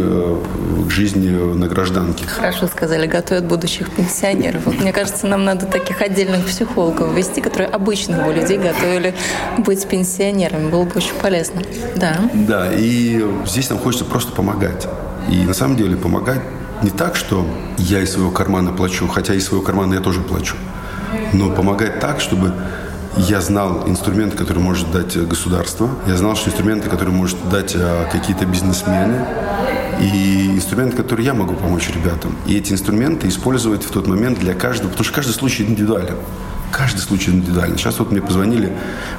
к 0.86 0.92
жизни 0.92 1.30
на 1.30 1.68
гражданке. 1.68 2.26
Хорошо 2.26 2.68
сказали, 2.68 3.08
готовят 3.08 3.46
будущих 3.46 3.90
пенсионеров. 3.92 4.66
Вот, 4.66 4.80
мне 4.80 4.92
кажется, 4.92 5.28
нам 5.28 5.46
надо 5.46 5.66
таких 5.66 6.02
отдельных 6.02 6.46
психологов 6.46 7.14
ввести, 7.16 7.42
которые 7.42 7.68
обычных 7.70 8.26
бы 8.26 8.34
людей 8.34 8.58
готовили 8.58 9.16
быть 9.58 9.88
пенсионерами. 9.88 10.70
Было 10.70 10.84
бы 10.84 10.92
очень 10.96 11.16
полезно. 11.22 11.62
Да. 11.96 12.18
Да, 12.34 12.70
и 12.74 13.24
здесь 13.46 13.70
нам 13.70 13.80
хочется 13.80 14.06
просто 14.06 14.32
помогать. 14.32 14.88
И 15.30 15.44
на 15.44 15.54
самом 15.54 15.78
деле 15.78 15.96
помогать 15.96 16.42
не 16.82 16.90
так, 16.90 17.16
что 17.16 17.46
я 17.78 18.02
из 18.02 18.14
своего 18.14 18.32
кармана 18.32 18.72
плачу, 18.72 19.08
хотя 19.08 19.34
из 19.34 19.46
своего 19.46 19.64
кармана 19.64 19.96
я 19.96 20.00
тоже 20.00 20.22
плачу 20.22 20.56
но 21.34 21.52
помогать 21.52 22.00
так, 22.00 22.20
чтобы 22.20 22.54
я 23.18 23.42
знал 23.42 23.88
инструменты, 23.88 24.38
которые 24.38 24.64
может 24.64 24.92
дать 24.92 25.18
государство, 25.28 25.90
я 26.08 26.16
знал, 26.16 26.36
что 26.36 26.50
инструменты, 26.50 26.90
которые 26.90 27.14
может 27.14 27.38
дать 27.50 27.74
а, 27.76 28.08
какие-то 28.12 28.46
бизнесмены, 28.46 29.26
и 30.00 30.52
инструменты, 30.56 30.96
которые 30.96 31.26
я 31.26 31.34
могу 31.34 31.56
помочь 31.56 31.90
ребятам. 31.90 32.36
И 32.46 32.58
эти 32.58 32.72
инструменты 32.72 33.28
использовать 33.28 33.84
в 33.84 33.92
тот 33.92 34.08
момент 34.08 34.40
для 34.40 34.54
каждого, 34.54 34.90
потому 34.90 35.04
что 35.04 35.14
каждый 35.14 35.34
случай 35.34 35.64
индивидуален. 35.64 36.16
Каждый 36.72 37.00
случай 37.00 37.32
индивидуально. 37.32 37.78
Сейчас 37.78 38.00
вот 38.00 38.12
мне 38.12 38.22
позвонили, 38.22 38.72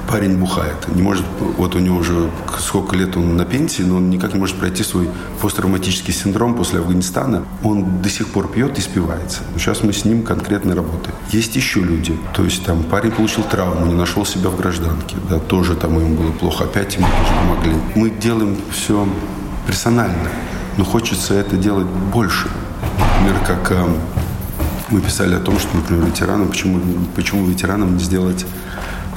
парень 0.08 0.38
бухает. 0.38 0.76
Не 0.94 1.02
может, 1.02 1.24
вот 1.56 1.74
у 1.74 1.78
него 1.78 1.98
уже 1.98 2.30
сколько 2.58 2.96
лет 2.96 3.16
он 3.16 3.36
на 3.36 3.44
пенсии, 3.44 3.82
но 3.82 3.96
он 3.96 4.10
никак 4.10 4.34
не 4.34 4.38
может 4.38 4.56
пройти 4.56 4.82
свой 4.82 5.08
посттравматический 5.40 6.14
синдром 6.14 6.54
после 6.54 6.78
Афганистана. 6.78 7.44
Он 7.62 8.00
до 8.02 8.08
сих 8.08 8.28
пор 8.28 8.48
пьет 8.48 8.78
и 8.78 8.80
спивается. 8.80 9.40
Сейчас 9.56 9.82
мы 9.82 9.92
с 9.92 10.04
ним 10.04 10.22
конкретно 10.22 10.74
работаем. 10.74 11.14
Есть 11.30 11.56
еще 11.56 11.80
люди. 11.80 12.16
То 12.34 12.44
есть 12.44 12.64
там 12.64 12.84
парень 12.84 13.10
получил 13.10 13.42
травму, 13.42 13.86
не 13.86 13.94
нашел 13.94 14.24
себя 14.24 14.50
в 14.50 14.56
гражданке. 14.56 15.16
Да, 15.28 15.38
тоже 15.38 15.74
там 15.74 15.98
ему 15.98 16.16
было 16.16 16.32
плохо. 16.32 16.64
Опять 16.64 16.96
ему 16.96 17.06
тоже 17.06 17.32
помогли. 17.40 17.74
Мы 17.94 18.10
делаем 18.10 18.56
все 18.70 19.08
персонально. 19.66 20.30
Но 20.76 20.84
хочется 20.84 21.34
это 21.34 21.56
делать 21.56 21.86
больше. 21.86 22.48
Например, 22.98 23.44
как 23.46 23.72
эм, 23.72 23.96
мы 24.90 25.00
писали 25.00 25.34
о 25.34 25.40
том, 25.40 25.58
что, 25.58 25.76
например, 25.76 26.06
ветеранам, 26.06 26.48
почему, 26.48 26.80
почему 27.14 27.46
ветеранам 27.46 27.96
не 27.96 28.04
сделать 28.04 28.44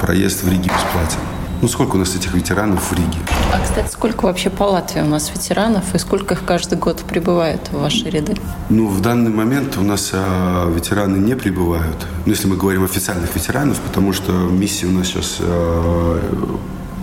проезд 0.00 0.42
в 0.42 0.48
Риге 0.48 0.70
бесплатен. 0.70 1.18
Ну, 1.62 1.68
сколько 1.68 1.96
у 1.96 1.98
нас 1.98 2.14
этих 2.14 2.34
ветеранов 2.34 2.90
в 2.90 2.92
Риге? 2.94 3.18
А, 3.52 3.60
кстати, 3.60 3.90
сколько 3.90 4.26
вообще 4.26 4.50
по 4.50 4.64
Латвии 4.64 5.00
у 5.00 5.06
нас 5.06 5.30
ветеранов 5.34 5.94
и 5.94 5.98
сколько 5.98 6.34
их 6.34 6.44
каждый 6.44 6.76
год 6.78 7.02
прибывает 7.08 7.68
в 7.72 7.80
ваши 7.80 8.10
ряды? 8.10 8.36
Ну, 8.68 8.86
в 8.86 9.00
данный 9.00 9.30
момент 9.30 9.78
у 9.78 9.82
нас 9.82 10.10
а, 10.12 10.70
ветераны 10.70 11.16
не 11.16 11.34
прибывают. 11.36 12.06
Ну, 12.26 12.32
если 12.32 12.48
мы 12.48 12.56
говорим 12.56 12.84
официальных 12.84 13.34
ветеранов, 13.34 13.78
потому 13.80 14.12
что 14.12 14.32
миссия 14.32 14.86
у 14.86 14.90
нас 14.90 15.06
сейчас... 15.06 15.38
А, 15.40 16.20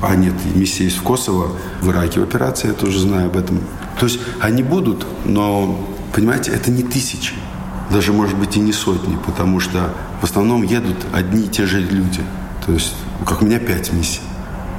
а 0.04 0.16
нет, 0.16 0.34
миссия 0.56 0.84
есть 0.86 0.98
в 0.98 1.04
Косово, 1.04 1.52
в 1.82 1.90
Ираке 1.90 2.20
в 2.20 2.24
операции, 2.24 2.68
я 2.68 2.74
тоже 2.74 3.00
знаю 3.00 3.28
об 3.28 3.38
этом. 3.38 3.60
То 4.00 4.06
есть 4.06 4.20
они 4.40 4.64
будут, 4.64 5.06
но, 5.26 5.80
понимаете, 6.14 6.52
это 6.52 6.72
не 6.72 6.84
тысячи 6.84 7.34
даже, 7.92 8.14
может 8.14 8.38
быть, 8.38 8.56
и 8.58 8.60
не 8.60 8.74
сотни, 8.74 9.18
потому 9.26 9.60
что 9.60 9.94
в 10.22 10.24
основном 10.24 10.64
едут 10.64 10.98
одни 11.14 11.44
и 11.46 11.48
те 11.48 11.66
же 11.66 11.80
люди. 11.80 12.22
То 12.66 12.74
есть, 12.74 12.94
как 13.26 13.42
у 13.42 13.46
меня 13.46 13.60
пять 13.60 13.92
миссий. 13.92 14.22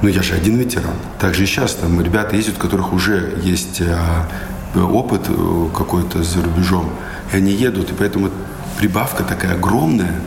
Но 0.01 0.09
я 0.09 0.21
же 0.21 0.33
один 0.33 0.57
ветеран. 0.57 0.95
Также 1.19 1.43
и 1.43 1.45
сейчас 1.45 1.75
там 1.75 2.01
ребята 2.01 2.35
ездят, 2.35 2.57
у 2.57 2.59
которых 2.59 2.91
уже 2.91 3.39
есть 3.41 3.81
а, 3.81 4.27
опыт 4.75 5.21
э, 5.29 5.67
какой-то 5.75 6.23
за 6.23 6.41
рубежом. 6.41 6.89
И 7.31 7.37
они 7.37 7.51
едут, 7.51 7.91
и 7.91 7.93
поэтому 7.93 8.29
прибавка 8.77 9.23
такая 9.23 9.53
огромная. 9.53 10.19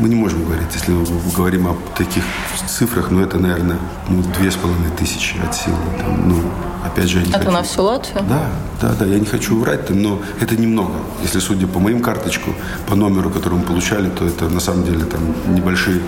Мы 0.00 0.08
не 0.08 0.14
можем 0.14 0.44
говорить, 0.44 0.68
если 0.72 0.92
мы 0.92 1.04
говорим 1.36 1.66
о 1.66 1.76
таких 1.94 2.24
цифрах, 2.66 3.10
но 3.10 3.20
это, 3.20 3.38
наверное, 3.38 3.76
ну, 4.08 4.22
две 4.38 4.50
с 4.50 4.56
половиной 4.56 4.90
тысячи 4.98 5.36
от 5.46 5.54
силы. 5.54 5.76
Там, 5.98 6.26
ну, 6.26 6.42
Опять 6.84 7.08
же, 7.10 7.18
я 7.18 7.24
не 7.24 7.30
это 7.30 7.38
хочу... 7.40 7.50
на 7.50 7.62
всю 7.62 7.82
Латвию? 7.82 8.24
Да, 8.26 8.48
да, 8.80 8.94
да. 8.98 9.04
Я 9.04 9.18
не 9.18 9.26
хочу 9.26 9.60
врать, 9.60 9.90
но 9.90 10.22
это 10.40 10.56
немного. 10.56 10.94
Если 11.22 11.38
судя 11.38 11.66
по 11.66 11.78
моим 11.78 12.00
карточку, 12.00 12.50
по 12.86 12.94
номеру, 12.94 13.28
который 13.28 13.58
мы 13.58 13.64
получали, 13.64 14.08
то 14.08 14.24
это 14.24 14.48
на 14.48 14.60
самом 14.60 14.84
деле 14.84 15.04
там 15.04 15.20
небольшие, 15.54 16.00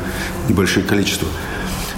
небольшие 0.48 0.86
количества. 0.86 1.28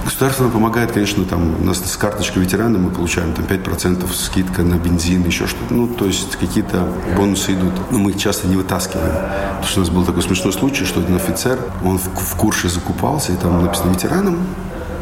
Государство 0.05 0.43
нам 0.43 0.51
помогает, 0.51 0.91
конечно, 0.91 1.25
там, 1.25 1.59
у 1.59 1.63
нас 1.63 1.79
с 1.79 1.97
карточкой 1.97 2.43
ветерана 2.43 2.77
мы 2.77 2.91
получаем 2.91 3.33
там 3.33 3.45
5% 3.45 4.07
скидка 4.13 4.61
на 4.61 4.75
бензин, 4.75 5.25
еще 5.25 5.47
что-то. 5.47 5.73
Ну, 5.73 5.87
то 5.87 6.05
есть 6.05 6.35
какие-то 6.35 6.87
бонусы 7.17 7.53
идут. 7.53 7.73
Но 7.89 7.97
мы 7.97 8.11
их 8.11 8.17
часто 8.17 8.47
не 8.47 8.55
вытаскиваем. 8.55 9.09
Потому 9.09 9.63
что 9.63 9.79
у 9.79 9.83
нас 9.83 9.89
был 9.89 10.05
такой 10.05 10.21
смешной 10.21 10.53
случай, 10.53 10.85
что 10.85 10.99
один 10.99 11.15
офицер, 11.15 11.59
он 11.83 11.97
в, 11.97 12.03
в 12.03 12.35
Курше 12.35 12.69
закупался, 12.69 13.31
и 13.31 13.35
там 13.35 13.63
написано 13.63 13.93
ветераном, 13.93 14.37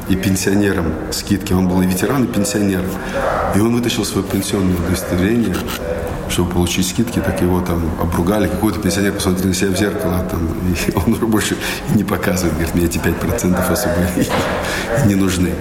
и 0.08 0.16
пенсионерам 0.16 0.94
скидки. 1.12 1.52
Он 1.52 1.68
был 1.68 1.82
и 1.82 1.86
ветеран, 1.86 2.24
и 2.24 2.28
пенсионер. 2.28 2.86
И 3.56 3.60
он 3.60 3.76
вытащил 3.76 4.06
свое 4.06 4.26
пенсионное 4.26 4.78
удостоверение, 4.88 5.54
чтобы 6.34 6.52
получить 6.52 6.88
скидки, 6.88 7.20
так 7.20 7.42
его 7.42 7.62
там 7.62 7.82
обругали. 8.02 8.48
Какой-то 8.48 8.80
пенсионер 8.80 9.14
посмотрел 9.14 9.48
на 9.48 9.54
себя 9.54 9.72
в 9.72 9.78
зеркало, 9.78 10.26
там, 10.30 10.48
и 10.48 10.96
он 10.96 11.14
уже 11.14 11.26
больше 11.26 11.56
не 11.96 12.04
показывает, 12.04 12.54
говорит, 12.56 12.76
мне 12.76 12.86
эти 12.86 12.98
5% 12.98 13.72
особо 13.72 13.96
не 15.06 15.16
нужны. 15.16 15.52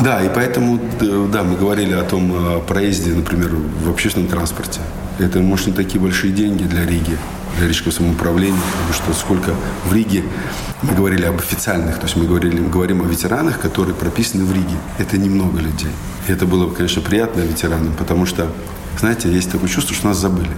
Да, 0.00 0.24
и 0.24 0.28
поэтому, 0.34 0.80
да, 1.32 1.44
мы 1.44 1.56
говорили 1.56 1.92
о 1.92 2.02
том 2.02 2.32
о 2.34 2.60
проезде, 2.60 3.12
например, 3.12 3.50
в 3.84 3.90
общественном 3.90 4.28
транспорте. 4.28 4.80
Это, 5.20 5.38
может, 5.38 5.68
не 5.68 5.72
такие 5.72 6.00
большие 6.00 6.32
деньги 6.32 6.64
для 6.64 6.84
Риги 6.84 7.16
для 7.58 7.68
Рижского 7.68 7.92
самоуправления, 7.92 8.60
потому 8.72 8.92
что 8.92 9.12
сколько 9.12 9.54
в 9.84 9.94
Риге, 9.94 10.24
мы 10.82 10.94
говорили 10.94 11.24
об 11.24 11.38
официальных, 11.38 11.96
то 11.96 12.04
есть 12.04 12.16
мы 12.16 12.26
говорили, 12.26 12.60
мы 12.60 12.68
говорим 12.68 13.02
о 13.02 13.04
ветеранах, 13.04 13.60
которые 13.60 13.94
прописаны 13.94 14.44
в 14.44 14.52
Риге. 14.52 14.76
Это 14.98 15.18
немного 15.18 15.58
людей. 15.58 15.90
И 16.28 16.32
это 16.32 16.46
было 16.46 16.66
бы, 16.66 16.74
конечно, 16.74 17.02
приятно 17.02 17.40
ветеранам, 17.40 17.92
потому 17.96 18.26
что, 18.26 18.48
знаете, 18.98 19.32
есть 19.32 19.50
такое 19.50 19.68
чувство, 19.68 19.94
что 19.94 20.08
нас 20.08 20.18
забыли. 20.18 20.50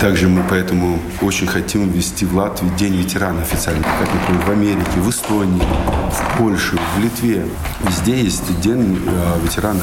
Также 0.00 0.28
мы 0.28 0.42
поэтому 0.48 0.98
очень 1.20 1.46
хотим 1.46 1.90
ввести 1.90 2.24
в 2.24 2.34
Латвии 2.34 2.70
День 2.78 2.96
ветерана 2.96 3.42
официально, 3.42 3.82
как, 3.82 4.08
например, 4.14 4.46
в 4.46 4.50
Америке, 4.50 4.92
в 4.96 5.10
Эстонии, 5.10 5.62
в 6.10 6.38
Польше, 6.38 6.78
в 6.96 7.00
Литве. 7.00 7.46
Везде 7.86 8.18
есть 8.18 8.60
День 8.62 8.98
э, 9.06 9.38
ветерана. 9.44 9.82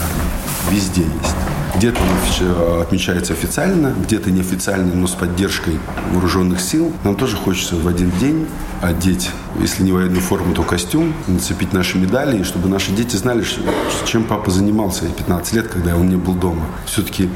Везде 0.71 1.01
есть. 1.01 1.35
Где-то 1.75 1.99
он 2.01 2.81
отмечается 2.81 3.33
официально, 3.33 3.93
где-то 4.05 4.31
неофициально, 4.31 4.91
но 4.95 5.05
с 5.05 5.11
поддержкой 5.11 5.79
вооруженных 6.11 6.61
сил. 6.61 6.91
Нам 7.03 7.15
тоже 7.15 7.37
хочется 7.37 7.75
в 7.75 7.87
один 7.87 8.09
день 8.19 8.47
одеть, 8.81 9.29
если 9.59 9.83
не 9.83 9.91
военную 9.91 10.21
форму, 10.21 10.55
то 10.55 10.63
костюм, 10.63 11.13
нацепить 11.27 11.73
наши 11.73 11.99
медали, 11.99 12.39
и 12.39 12.43
чтобы 12.43 12.69
наши 12.69 12.91
дети 12.91 13.15
знали, 13.15 13.45
чем 14.07 14.23
папа 14.23 14.49
занимался 14.49 15.05
15 15.05 15.53
лет, 15.53 15.67
когда 15.67 15.95
он 15.95 16.09
не 16.09 16.15
был 16.15 16.33
дома. 16.33 16.65
Все-таки 16.87 17.29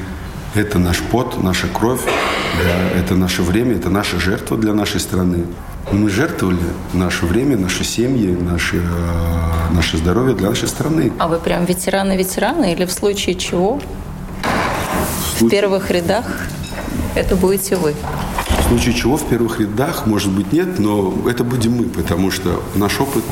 это 0.54 0.78
наш 0.78 1.00
пот, 1.00 1.42
наша 1.42 1.66
кровь, 1.68 2.02
да, 2.04 2.98
это 2.98 3.14
наше 3.14 3.42
время, 3.42 3.76
это 3.76 3.90
наша 3.90 4.20
жертва 4.20 4.56
для 4.56 4.74
нашей 4.74 5.00
страны. 5.00 5.46
Мы 5.90 6.10
жертвовали 6.10 6.58
наше 6.92 7.26
время, 7.26 7.56
наши 7.56 7.84
семьи, 7.84 8.36
наше, 8.36 8.76
э, 8.76 9.74
наше 9.74 9.96
здоровье 9.96 10.34
для 10.34 10.50
нашей 10.50 10.68
страны. 10.68 11.12
А 11.18 11.26
вы 11.26 11.38
прям 11.38 11.64
ветераны-ветераны 11.64 12.72
или 12.72 12.84
в 12.84 12.92
случае 12.92 13.34
чего 13.34 13.80
в 15.40 15.48
первых 15.48 15.90
рядах 15.90 16.26
это 17.14 17.34
будете 17.34 17.76
вы. 17.76 17.94
В 18.60 18.68
случае 18.68 18.94
чего 18.94 19.16
в 19.16 19.28
первых 19.28 19.60
рядах, 19.60 20.06
может 20.06 20.30
быть, 20.30 20.52
нет, 20.52 20.78
но 20.78 21.14
это 21.28 21.44
будем 21.44 21.72
мы, 21.72 21.84
потому 21.84 22.30
что 22.30 22.62
наш 22.74 23.00
опыт, 23.00 23.24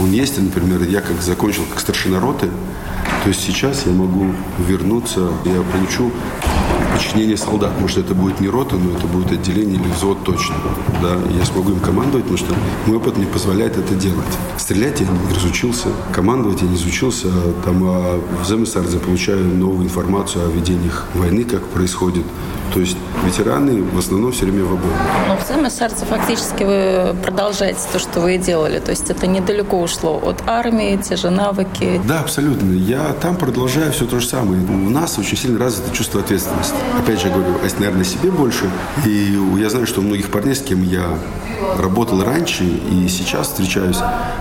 он 0.00 0.10
есть. 0.12 0.38
Например, 0.38 0.82
я 0.82 1.00
как 1.00 1.20
закончил 1.20 1.62
как 1.70 1.80
старшина 1.80 2.20
роты, 2.20 2.48
то 3.22 3.28
есть 3.28 3.40
сейчас 3.40 3.82
я 3.86 3.92
могу 3.92 4.32
вернуться, 4.58 5.28
я 5.44 5.60
получу 5.72 6.10
подчинение 7.02 7.36
солдат. 7.36 7.72
Может, 7.80 7.98
это 7.98 8.14
будет 8.14 8.40
не 8.40 8.48
рота, 8.48 8.76
но 8.76 8.96
это 8.96 9.06
будет 9.06 9.32
отделение 9.32 9.76
или 9.76 9.88
взвод 9.88 10.22
точно. 10.24 10.54
Да, 11.02 11.18
я 11.36 11.44
смогу 11.44 11.70
им 11.72 11.80
командовать, 11.80 12.24
потому 12.24 12.38
что 12.38 12.54
мой 12.86 12.96
опыт 12.96 13.16
мне 13.16 13.26
позволяет 13.26 13.76
это 13.76 13.94
делать. 13.94 14.38
Стрелять 14.56 15.00
я 15.00 15.06
не 15.06 15.34
разучился, 15.34 15.88
командовать 16.12 16.62
я 16.62 16.68
не 16.68 16.76
изучился. 16.76 17.28
Там 17.64 17.82
а 17.84 18.20
в 18.42 18.46
Земесарде 18.46 18.98
получаю 18.98 19.44
новую 19.44 19.84
информацию 19.84 20.46
о 20.46 20.50
ведениях 20.50 21.06
войны, 21.14 21.44
как 21.44 21.62
происходит. 21.68 22.24
То 22.72 22.80
есть 22.80 22.96
ветераны 23.24 23.82
в 23.82 23.98
основном 23.98 24.32
все 24.32 24.46
время 24.46 24.64
в 24.64 24.72
обороне. 24.72 24.96
Но 25.28 25.36
в 25.36 25.46
Земесарде 25.46 26.04
фактически 26.06 26.64
вы 26.64 27.14
продолжаете 27.22 27.80
то, 27.92 27.98
что 27.98 28.20
вы 28.20 28.36
и 28.36 28.38
делали. 28.38 28.78
То 28.78 28.90
есть 28.90 29.10
это 29.10 29.26
недалеко 29.26 29.80
ушло 29.80 30.18
от 30.18 30.42
армии, 30.46 30.96
те 30.96 31.16
же 31.16 31.30
навыки. 31.30 32.00
Да, 32.06 32.20
абсолютно. 32.20 32.72
Я 32.72 33.12
там 33.20 33.36
продолжаю 33.36 33.92
все 33.92 34.06
то 34.06 34.20
же 34.20 34.26
самое. 34.26 34.62
У 34.62 34.90
нас 34.90 35.18
очень 35.18 35.36
сильно 35.36 35.58
развито 35.58 35.94
чувство 35.94 36.20
ответственности. 36.20 36.74
Опять 36.98 37.20
же, 37.20 37.28
я 37.28 37.34
говорю, 37.34 37.54
наверное, 37.78 38.04
себе 38.04 38.30
больше. 38.30 38.70
И 39.04 39.38
я 39.58 39.70
знаю, 39.70 39.86
что 39.86 40.00
у 40.00 40.04
многих 40.04 40.30
парней, 40.30 40.54
с 40.54 40.62
кем 40.62 40.82
я 40.82 41.18
работал 41.78 42.22
раньше 42.22 42.64
и 42.64 43.08
сейчас 43.08 43.48
встречаюсь, 43.48 43.98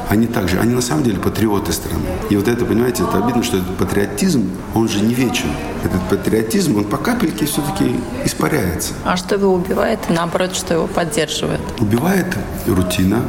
они 0.10 0.28
также, 0.28 0.60
они 0.60 0.74
на 0.74 0.82
самом 0.82 1.04
деле 1.04 1.20
патриоты 1.20 1.72
страны. 1.72 2.04
И 2.30 2.36
вот 2.36 2.48
это, 2.48 2.66
понимаете, 2.66 3.04
это 3.04 3.24
обидно, 3.24 3.44
что 3.44 3.58
этот 3.58 3.78
патриотизм, 3.78 4.50
он 4.74 4.90
же 4.90 5.02
не 5.02 5.14
вечен. 5.14 5.50
Этот 5.84 6.02
патриотизм, 6.10 6.78
он 6.78 6.86
по 6.86 6.98
капельке 6.98 7.46
все-таки 7.46 7.96
испаряется. 8.26 8.94
А 9.04 9.18
что 9.18 9.36
его 9.36 9.54
убивает, 9.54 10.00
и 10.10 10.14
наоборот, 10.14 10.56
что 10.56 10.74
его 10.74 10.88
поддерживает? 10.88 11.62
Убивает 11.80 12.28
рутина, 12.68 13.22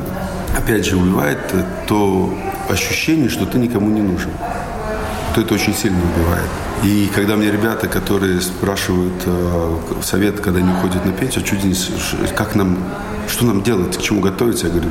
опять 0.57 0.85
же, 0.87 0.97
убивает 0.97 1.39
то 1.87 2.33
ощущение, 2.69 3.29
что 3.29 3.47
ты 3.47 3.59
никому 3.59 3.89
не 3.91 4.03
нужен. 4.03 4.31
То 5.35 5.41
это 5.41 5.55
очень 5.55 5.75
сильно 5.75 5.99
убивает. 5.99 6.49
И 6.83 7.11
когда 7.15 7.37
мне 7.37 7.51
ребята, 7.51 7.87
которые 7.87 8.41
спрашивают 8.41 9.15
э, 9.25 9.77
совет, 10.03 10.41
когда 10.41 10.59
они 10.59 10.73
уходят 10.73 11.05
на 11.07 11.13
пенсию, 11.13 11.45
чуть 11.45 11.65
не, 11.65 11.75
как 12.35 12.55
нам, 12.55 12.77
что 13.29 13.47
нам 13.47 13.63
делать, 13.63 13.97
к 13.97 14.03
чему 14.03 14.21
готовиться, 14.21 14.67
я 14.67 14.73
говорю, 14.73 14.91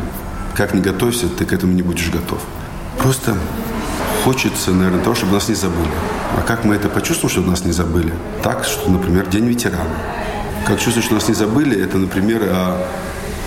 как 0.55 0.73
не 0.73 0.81
готовься, 0.81 1.27
ты 1.27 1.45
к 1.45 1.53
этому 1.53 1.73
не 1.73 1.81
будешь 1.81 2.09
готов. 2.09 2.39
Просто 2.97 3.35
хочется, 4.23 4.71
наверное, 4.71 5.03
того, 5.03 5.15
чтобы 5.15 5.33
нас 5.33 5.49
не 5.49 5.55
забыли. 5.55 5.89
А 6.37 6.43
как 6.45 6.63
мы 6.63 6.75
это 6.75 6.89
почувствуем, 6.89 7.31
чтобы 7.31 7.49
нас 7.49 7.65
не 7.65 7.71
забыли? 7.71 8.13
Так, 8.43 8.63
что, 8.63 8.89
например, 8.89 9.27
День 9.27 9.47
ветерана. 9.47 9.95
Как 10.65 10.79
чувствовать, 10.79 11.05
что 11.05 11.15
нас 11.15 11.27
не 11.27 11.33
забыли, 11.33 11.81
это, 11.81 11.97
например, 11.97 12.43
а, 12.49 12.87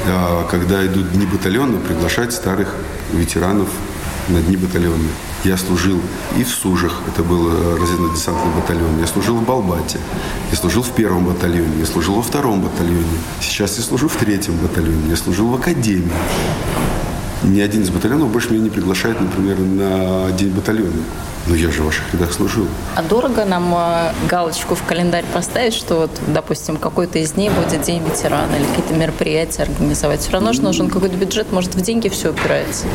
а, 0.07 0.47
когда 0.51 0.85
идут 0.85 1.13
дни 1.13 1.27
батальона, 1.27 1.79
приглашать 1.79 2.33
старых 2.33 2.75
ветеранов 3.13 3.69
на 4.29 4.41
дни 4.41 4.57
батальона. 4.57 5.09
Я 5.45 5.57
служил 5.59 6.01
и 6.39 6.45
в 6.45 6.49
Сужах, 6.49 7.03
это 7.07 7.23
был 7.23 7.51
э, 7.51 7.77
разведно-десантный 7.79 8.51
батальон. 8.59 8.99
Я 8.99 9.07
служил 9.07 9.37
в 9.37 9.45
Балбате. 9.45 9.99
Я 10.51 10.57
служил 10.57 10.83
в 10.83 10.91
первом 10.93 11.27
батальоне. 11.27 11.81
Я 11.81 11.87
служил 11.87 12.15
во 12.15 12.23
втором 12.23 12.63
батальоне. 12.63 13.05
Сейчас 13.41 13.77
я 13.77 13.83
служу 13.83 14.09
в 14.09 14.17
третьем 14.17 14.57
батальоне. 14.57 15.11
Я 15.11 15.17
служил 15.17 15.49
в 15.49 15.55
академии. 15.55 16.11
Ни 17.43 17.61
один 17.61 17.83
из 17.83 17.91
батальонов 17.91 18.31
больше 18.31 18.53
меня 18.53 18.63
не 18.63 18.71
приглашает, 18.71 19.21
например, 19.21 19.59
на 19.59 20.33
день 20.33 20.49
батальона. 20.49 21.03
Ну, 21.47 21.55
я 21.55 21.71
же 21.71 21.83
в 21.83 21.87
ваших 21.87 22.03
рядах 22.15 22.33
служил. 22.33 22.67
А 22.97 23.03
дорого 23.03 23.45
нам 23.45 23.75
э, 23.77 24.13
галочку 24.31 24.75
в 24.75 24.83
календарь 24.83 25.25
поставить, 25.35 25.75
что 25.75 25.97
вот, 25.97 26.11
допустим, 26.29 26.77
какой-то 26.77 27.19
из 27.19 27.33
дней 27.33 27.51
будет 27.51 27.83
День 27.83 28.03
ветерана 28.03 28.55
или 28.57 28.65
какие-то 28.65 28.95
мероприятия 28.95 29.65
организовать? 29.65 30.21
Все 30.21 30.33
равно 30.33 30.55
же 30.55 30.63
нужен 30.63 30.89
какой-то 30.89 31.17
бюджет, 31.17 31.53
может, 31.53 31.75
в 31.75 31.81
деньги 31.83 32.09
все 32.09 32.31
упирается. 32.31 32.87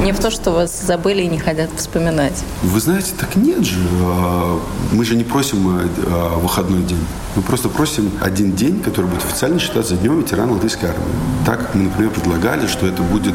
Не 0.00 0.12
в 0.12 0.18
то, 0.18 0.32
что 0.32 0.50
вас 0.50 0.82
забыли 0.82 1.22
и 1.22 1.28
не 1.28 1.38
хотят 1.38 1.70
вспоминать. 1.76 2.42
Вы 2.62 2.80
знаете, 2.80 3.12
так 3.18 3.36
нет 3.36 3.64
же. 3.64 3.78
А, 4.02 4.60
мы 4.90 5.04
же 5.04 5.14
не 5.14 5.24
просим 5.24 5.78
э, 5.78 5.88
а, 6.06 6.38
выходной 6.38 6.82
день. 6.82 7.04
Мы 7.36 7.42
просто 7.42 7.68
просим 7.68 8.10
один 8.20 8.52
день, 8.52 8.82
который 8.82 9.06
будет 9.06 9.24
официально 9.24 9.60
считаться 9.60 9.94
Днем 9.94 10.20
ветерана 10.20 10.54
Латвийской 10.54 10.86
армии. 10.86 11.04
Так 11.46 11.74
мы, 11.74 11.84
например, 11.84 12.10
предлагали, 12.10 12.66
что 12.66 12.86
это 12.86 13.02
будет 13.02 13.34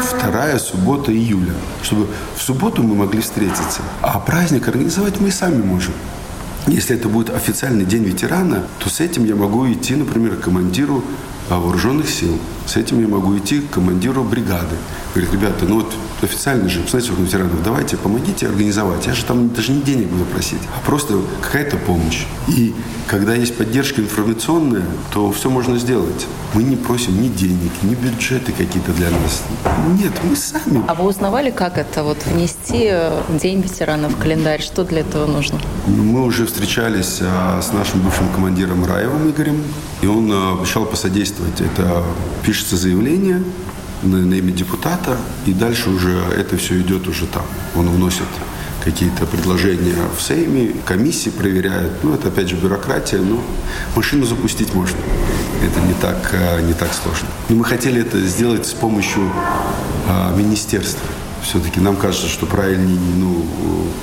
вторая 0.00 0.58
суббота 0.58 1.12
июля, 1.12 1.54
чтобы 1.82 2.08
в 2.36 2.42
субботу 2.42 2.82
мы 2.82 2.94
могли 2.94 3.20
встретиться. 3.20 3.82
А 4.02 4.18
праздник 4.18 4.68
организовать 4.68 5.20
мы 5.20 5.30
сами 5.30 5.62
можем. 5.62 5.94
Если 6.66 6.96
это 6.96 7.08
будет 7.08 7.30
официальный 7.30 7.84
день 7.84 8.04
ветерана, 8.04 8.66
то 8.78 8.88
с 8.90 9.00
этим 9.00 9.24
я 9.24 9.34
могу 9.34 9.70
идти, 9.72 9.94
например, 9.94 10.36
к 10.36 10.40
командиру 10.42 11.02
а, 11.48 11.58
вооруженных 11.58 12.08
сил. 12.08 12.38
С 12.70 12.76
этим 12.76 13.00
я 13.00 13.08
могу 13.08 13.36
идти 13.36 13.62
к 13.62 13.70
командиру 13.70 14.22
бригады. 14.22 14.76
Говорит, 15.12 15.32
ребята, 15.32 15.64
ну 15.64 15.80
вот 15.80 15.92
официально 16.22 16.68
же, 16.68 16.82
у 16.82 17.22
ветеранов, 17.22 17.64
давайте 17.64 17.96
помогите 17.96 18.46
организовать. 18.46 19.08
Я 19.08 19.14
же 19.14 19.24
там 19.24 19.52
даже 19.52 19.72
не 19.72 19.82
денег 19.82 20.06
буду 20.06 20.24
просить, 20.24 20.60
а 20.76 20.86
просто 20.86 21.14
какая-то 21.42 21.78
помощь. 21.78 22.26
И 22.46 22.72
когда 23.08 23.34
есть 23.34 23.56
поддержка 23.56 24.00
информационная, 24.00 24.84
то 25.12 25.32
все 25.32 25.50
можно 25.50 25.78
сделать. 25.78 26.28
Мы 26.54 26.62
не 26.62 26.76
просим 26.76 27.20
ни 27.20 27.26
денег, 27.26 27.72
ни 27.82 27.96
бюджеты 27.96 28.52
какие-то 28.52 28.92
для 28.92 29.10
нас. 29.10 29.42
Нет, 30.00 30.12
мы 30.22 30.36
сами. 30.36 30.84
А 30.86 30.94
вы 30.94 31.08
узнавали, 31.08 31.50
как 31.50 31.76
это 31.76 32.04
вот 32.04 32.24
внести 32.24 32.86
э, 32.88 33.20
День 33.30 33.62
ветерана 33.62 34.08
в 34.08 34.16
календарь? 34.16 34.62
Что 34.62 34.84
для 34.84 35.00
этого 35.00 35.26
нужно? 35.26 35.58
Мы 35.86 36.24
уже 36.24 36.46
встречались 36.46 37.18
а, 37.20 37.60
с 37.60 37.72
нашим 37.72 38.00
бывшим 38.02 38.28
командиром 38.28 38.84
Раевым 38.84 39.28
Игорем, 39.28 39.60
и 40.02 40.06
он 40.06 40.30
а, 40.32 40.52
обещал 40.52 40.86
посодействовать. 40.86 41.60
Это 41.60 42.04
пишется 42.60 42.76
заявление, 42.76 43.42
на, 44.02 44.34
имя 44.34 44.52
депутата, 44.52 45.16
и 45.46 45.52
дальше 45.52 45.88
уже 45.88 46.10
это 46.36 46.58
все 46.58 46.78
идет 46.78 47.08
уже 47.08 47.26
там. 47.26 47.44
Он 47.74 47.88
вносит 47.88 48.26
какие-то 48.84 49.24
предложения 49.24 49.94
в 50.14 50.20
Сейме, 50.20 50.74
комиссии 50.84 51.30
проверяют. 51.30 51.92
Ну, 52.02 52.12
это 52.12 52.28
опять 52.28 52.50
же 52.50 52.56
бюрократия, 52.56 53.18
но 53.18 53.42
машину 53.96 54.26
запустить 54.26 54.74
можно. 54.74 54.98
Это 55.64 55.80
не 55.80 55.94
так, 55.94 56.34
э, 56.34 56.60
не 56.60 56.74
так 56.74 56.92
сложно. 56.92 57.28
Но 57.48 57.56
мы 57.56 57.64
хотели 57.64 58.02
это 58.02 58.20
сделать 58.20 58.66
с 58.66 58.72
помощью 58.72 59.22
а, 60.06 60.34
министерства. 60.36 61.08
Все-таки 61.42 61.80
нам 61.80 61.96
кажется, 61.96 62.28
что 62.28 62.44
правильнее, 62.44 62.98
ну, 63.16 63.46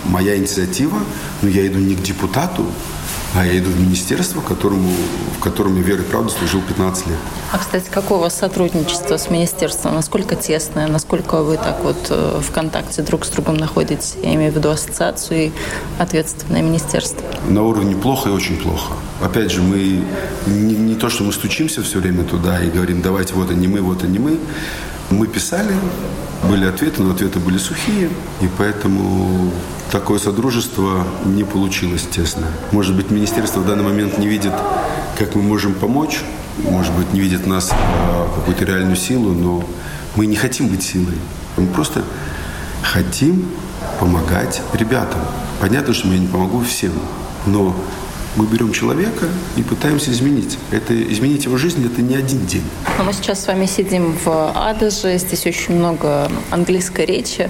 моя 0.05 0.35
инициатива, 0.35 0.97
но 1.43 1.49
я 1.49 1.67
иду 1.67 1.77
не 1.77 1.95
к 1.95 2.01
депутату, 2.01 2.65
а 3.35 3.45
я 3.45 3.57
иду 3.57 3.69
в 3.69 3.79
министерство, 3.79 4.41
которому, 4.41 4.89
в 5.37 5.43
котором 5.43 5.75
я 5.77 5.83
верой 5.83 6.01
и 6.01 6.05
правда 6.05 6.29
служил 6.29 6.61
15 6.61 7.07
лет. 7.07 7.17
А, 7.51 7.57
кстати, 7.57 7.87
какое 7.91 8.17
у 8.17 8.21
вас 8.21 8.35
сотрудничество 8.35 9.17
с 9.17 9.29
министерством? 9.29 9.95
Насколько 9.95 10.35
тесное? 10.35 10.87
Насколько 10.87 11.43
вы 11.43 11.57
так 11.57 11.83
вот 11.83 11.97
э, 12.09 12.39
в 12.41 12.51
контакте 12.51 13.01
друг 13.01 13.25
с 13.25 13.29
другом 13.29 13.57
находитесь? 13.57 14.15
Я 14.21 14.35
имею 14.35 14.51
в 14.51 14.55
виду 14.55 14.69
ассоциацию 14.69 15.47
и 15.47 15.51
ответственное 15.99 16.61
министерство. 16.61 17.23
На 17.47 17.63
уровне 17.63 17.95
плохо 17.95 18.29
и 18.29 18.31
очень 18.31 18.57
плохо. 18.57 18.93
Опять 19.21 19.51
же, 19.51 19.61
мы 19.61 20.03
не, 20.45 20.75
не 20.75 20.95
то, 20.95 21.09
что 21.09 21.23
мы 21.23 21.33
стучимся 21.33 21.81
все 21.81 21.99
время 21.99 22.23
туда 22.23 22.61
и 22.61 22.69
говорим, 22.69 23.01
давайте 23.01 23.33
вот 23.33 23.51
они 23.51 23.67
мы, 23.67 23.81
вот 23.81 24.03
они 24.03 24.19
мы. 24.19 24.37
Мы 25.09 25.27
писали, 25.27 25.73
были 26.43 26.65
ответы, 26.65 27.01
но 27.01 27.13
ответы 27.13 27.39
были 27.39 27.57
сухие, 27.57 28.09
и 28.41 28.49
поэтому 28.57 29.51
такое 29.89 30.19
содружество 30.19 31.07
не 31.25 31.45
получилось, 31.45 32.07
честно. 32.13 32.47
Может 32.71 32.95
быть, 32.95 33.09
министерство 33.09 33.61
в 33.61 33.65
данный 33.65 33.83
момент 33.83 34.17
не 34.17 34.27
видит, 34.27 34.51
как 35.17 35.33
мы 35.35 35.41
можем 35.41 35.73
помочь, 35.73 36.19
может 36.57 36.93
быть, 36.93 37.13
не 37.13 37.21
видит 37.21 37.47
нас 37.47 37.69
а, 37.71 38.29
какую-то 38.35 38.65
реальную 38.65 38.97
силу, 38.97 39.33
но 39.33 39.63
мы 40.15 40.25
не 40.25 40.35
хотим 40.35 40.67
быть 40.67 40.83
силой. 40.83 41.15
Мы 41.55 41.67
просто 41.67 42.03
хотим 42.81 43.45
помогать 43.99 44.61
ребятам. 44.73 45.21
Понятно, 45.61 45.93
что 45.93 46.07
я 46.09 46.19
не 46.19 46.27
помогу 46.27 46.61
всем, 46.63 46.91
но 47.45 47.75
мы 48.37 48.45
берем 48.45 48.71
человека 48.71 49.25
и 49.57 49.63
пытаемся 49.63 50.11
изменить. 50.11 50.57
Это 50.71 50.93
изменить 51.11 51.45
его 51.45 51.57
жизнь 51.57 51.85
это 51.85 52.01
не 52.01 52.15
один 52.15 52.45
день. 52.45 52.63
Но 52.97 53.03
мы 53.03 53.13
сейчас 53.13 53.43
с 53.43 53.47
вами 53.47 53.65
сидим 53.65 54.15
в 54.23 54.51
Адаже, 54.55 55.17
здесь 55.17 55.45
очень 55.45 55.75
много 55.75 56.31
английской 56.51 57.05
речи. 57.05 57.49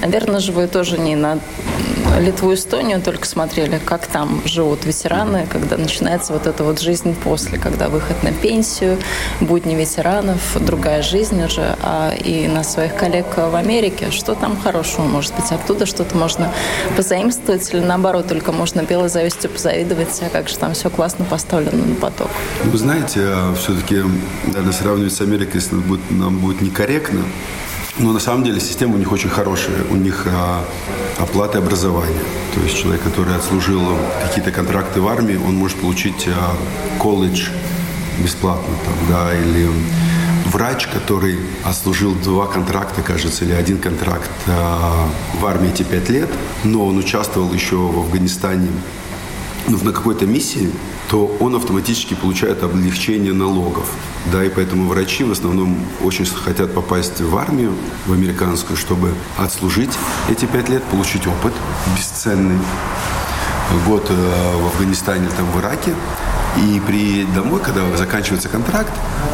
Наверное 0.00 0.40
же 0.40 0.52
вы 0.52 0.66
тоже 0.66 0.98
не 0.98 1.14
на 1.16 1.38
Литву 2.20 2.52
и 2.52 2.54
Эстонию 2.54 3.00
только 3.00 3.26
смотрели, 3.26 3.80
как 3.84 4.06
там 4.06 4.42
живут 4.44 4.84
ветераны, 4.84 5.46
когда 5.50 5.76
начинается 5.76 6.32
вот 6.32 6.46
эта 6.46 6.64
вот 6.64 6.80
жизнь 6.80 7.14
после, 7.14 7.58
когда 7.58 7.88
выход 7.88 8.22
на 8.22 8.32
пенсию, 8.32 8.98
будни 9.40 9.74
ветеранов, 9.74 10.40
другая 10.60 11.02
жизнь 11.02 11.42
уже, 11.42 11.76
а 11.82 12.14
и 12.14 12.46
на 12.46 12.62
своих 12.62 12.94
коллег 12.94 13.26
в 13.36 13.54
Америке. 13.54 14.10
Что 14.10 14.34
там 14.34 14.56
хорошего 14.60 15.02
может 15.02 15.34
быть? 15.34 15.50
Оттуда 15.50 15.86
что-то 15.86 16.16
можно 16.16 16.52
позаимствовать 16.96 17.72
или 17.72 17.80
наоборот, 17.80 18.28
только 18.28 18.52
можно 18.52 18.82
белой 18.82 19.08
завистью 19.08 19.50
позавидовать, 19.50 20.20
а 20.22 20.28
как 20.28 20.48
же 20.48 20.56
там 20.56 20.74
все 20.74 20.90
классно 20.90 21.24
поставлено 21.24 21.84
на 21.84 21.94
поток? 21.94 22.30
Вы 22.64 22.78
знаете, 22.78 23.20
а 23.22 23.54
все-таки, 23.54 24.02
наверное, 24.46 24.72
сравнивать 24.72 25.12
с 25.12 25.20
Америкой 25.20 25.60
если 25.60 25.76
будет, 25.76 26.10
нам 26.10 26.38
будет 26.38 26.60
некорректно. 26.60 27.20
Но 27.98 28.12
на 28.12 28.20
самом 28.20 28.42
деле 28.42 28.60
система 28.60 28.94
у 28.94 28.98
них 28.98 29.12
очень 29.12 29.30
хорошая. 29.30 29.84
У 29.90 29.96
них 29.96 30.26
а, 30.26 30.64
оплата 31.18 31.58
образования. 31.58 32.22
То 32.54 32.60
есть 32.60 32.76
человек, 32.76 33.02
который 33.02 33.36
отслужил 33.36 33.82
какие-то 34.22 34.50
контракты 34.50 35.00
в 35.00 35.06
армии, 35.06 35.36
он 35.36 35.54
может 35.54 35.78
получить 35.78 36.26
а, 36.28 36.56
колледж 36.98 37.50
бесплатно. 38.18 38.74
Там, 38.84 38.94
да, 39.08 39.34
или 39.34 39.68
врач, 40.46 40.86
который 40.88 41.38
отслужил 41.64 42.14
два 42.14 42.46
контракта, 42.46 43.02
кажется, 43.02 43.44
или 43.44 43.52
один 43.52 43.78
контракт 43.78 44.30
а, 44.46 45.08
в 45.40 45.46
армии 45.46 45.68
эти 45.68 45.82
пять 45.82 46.08
лет, 46.08 46.30
но 46.64 46.86
он 46.86 46.98
участвовал 46.98 47.52
еще 47.52 47.76
в 47.76 47.98
Афганистане 47.98 48.68
ну, 49.68 49.78
на 49.82 49.92
какой-то 49.92 50.26
миссии, 50.26 50.70
то 51.10 51.36
он 51.40 51.54
автоматически 51.54 52.14
получает 52.14 52.62
облегчение 52.62 53.32
налогов. 53.32 53.90
Да, 54.32 54.44
и 54.44 54.48
поэтому 54.48 54.88
врачи 54.88 55.24
в 55.24 55.32
основном 55.32 55.76
очень 56.02 56.24
хотят 56.26 56.72
попасть 56.72 57.20
в 57.20 57.36
армию, 57.36 57.72
в 58.06 58.12
американскую, 58.12 58.76
чтобы 58.76 59.12
отслужить 59.36 59.92
эти 60.30 60.46
пять 60.46 60.68
лет, 60.68 60.82
получить 60.84 61.26
опыт 61.26 61.52
бесценный. 61.96 62.58
Год 63.86 64.06
э, 64.08 64.56
в 64.62 64.66
Афганистане, 64.66 65.28
там 65.36 65.46
в 65.50 65.60
Ираке, 65.60 65.94
и 66.56 66.80
приедет 66.86 67.32
домой, 67.34 67.60
когда 67.60 67.96
заканчивается 67.96 68.48
контракт, 68.48 68.92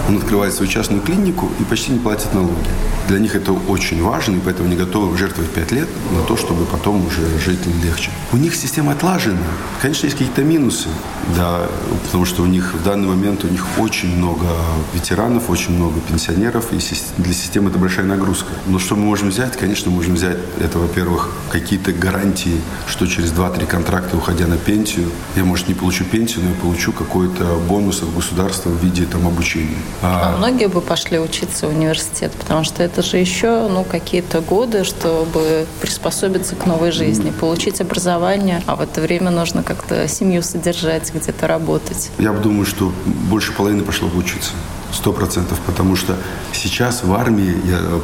он 0.09 0.16
открывает 0.16 0.54
свою 0.54 0.70
частную 0.70 1.02
клинику 1.02 1.50
и 1.59 1.64
почти 1.64 1.92
не 1.92 1.98
платит 1.98 2.33
налоги. 2.33 2.70
Для 3.11 3.18
них 3.18 3.35
это 3.35 3.53
очень 3.53 4.03
важно, 4.03 4.37
и 4.37 4.38
поэтому 4.38 4.68
они 4.68 4.77
готовы 4.77 5.18
жертвовать 5.18 5.51
5 5.51 5.73
лет 5.73 5.88
на 6.12 6.23
то, 6.23 6.37
чтобы 6.37 6.64
потом 6.64 7.05
уже 7.07 7.23
жить 7.44 7.59
легче. 7.83 8.11
У 8.33 8.37
них 8.37 8.55
система 8.55 8.92
отлажена. 8.92 9.37
Конечно, 9.83 10.07
есть 10.07 10.16
какие-то 10.16 10.42
минусы, 10.42 10.88
да, 11.37 11.66
потому 12.05 12.25
что 12.25 12.42
у 12.42 12.46
них 12.46 12.75
в 12.75 12.85
данный 12.85 13.09
момент 13.09 13.44
у 13.44 13.49
них 13.49 13.66
очень 13.79 14.16
много 14.16 14.46
ветеранов, 14.94 15.51
очень 15.51 15.73
много 15.75 16.01
пенсионеров, 16.01 16.73
и 16.73 16.79
для 17.18 17.35
системы 17.35 17.70
это 17.70 17.79
большая 17.79 18.07
нагрузка. 18.07 18.53
Но 18.66 18.79
что 18.79 18.94
мы 18.94 19.05
можем 19.05 19.29
взять? 19.29 19.57
Конечно, 19.57 19.90
мы 19.90 19.96
можем 19.96 20.14
взять 20.14 20.38
это, 20.61 20.79
во-первых, 20.79 21.31
какие-то 21.51 21.92
гарантии, 21.92 22.61
что 22.87 23.07
через 23.07 23.33
2-3 23.33 23.66
контракта, 23.66 24.16
уходя 24.16 24.46
на 24.46 24.57
пенсию, 24.57 25.11
я, 25.35 25.44
может, 25.44 25.68
не 25.68 25.75
получу 25.75 26.05
пенсию, 26.05 26.44
но 26.44 26.51
я 26.51 26.57
получу 26.57 26.92
как 26.92 27.11
какой-то 27.11 27.59
бонус 27.68 28.03
от 28.03 28.14
государства 28.14 28.70
в 28.70 28.85
виде 28.85 29.05
там, 29.05 29.27
обучения. 29.27 29.79
А, 30.01 30.35
а 30.35 30.38
многие 30.38 30.68
бы 30.68 30.81
пошли 30.81 31.18
учиться 31.18 31.66
в 31.66 31.70
университет, 31.70 32.31
потому 32.38 32.62
что 32.62 32.85
это 32.85 32.99
же 33.02 33.16
еще 33.16 33.68
ну, 33.68 33.84
какие-то 33.84 34.40
годы, 34.40 34.84
чтобы 34.84 35.66
приспособиться 35.80 36.56
к 36.56 36.66
новой 36.66 36.92
жизни, 36.92 37.30
получить 37.30 37.80
образование, 37.80 38.62
а 38.66 38.76
в 38.76 38.80
это 38.80 39.00
время 39.00 39.30
нужно 39.30 39.62
как-то 39.62 40.06
семью 40.08 40.42
содержать, 40.42 41.12
где-то 41.14 41.46
работать. 41.46 42.10
Я 42.18 42.32
думаю, 42.32 42.66
что 42.66 42.92
больше 43.06 43.52
половины 43.52 43.82
пошло 43.82 44.08
бы 44.08 44.18
учиться. 44.18 44.52
Сто 44.92 45.12
процентов, 45.12 45.58
потому 45.66 45.94
что 45.94 46.16
сейчас 46.52 47.04
в 47.04 47.12
армии 47.14 47.54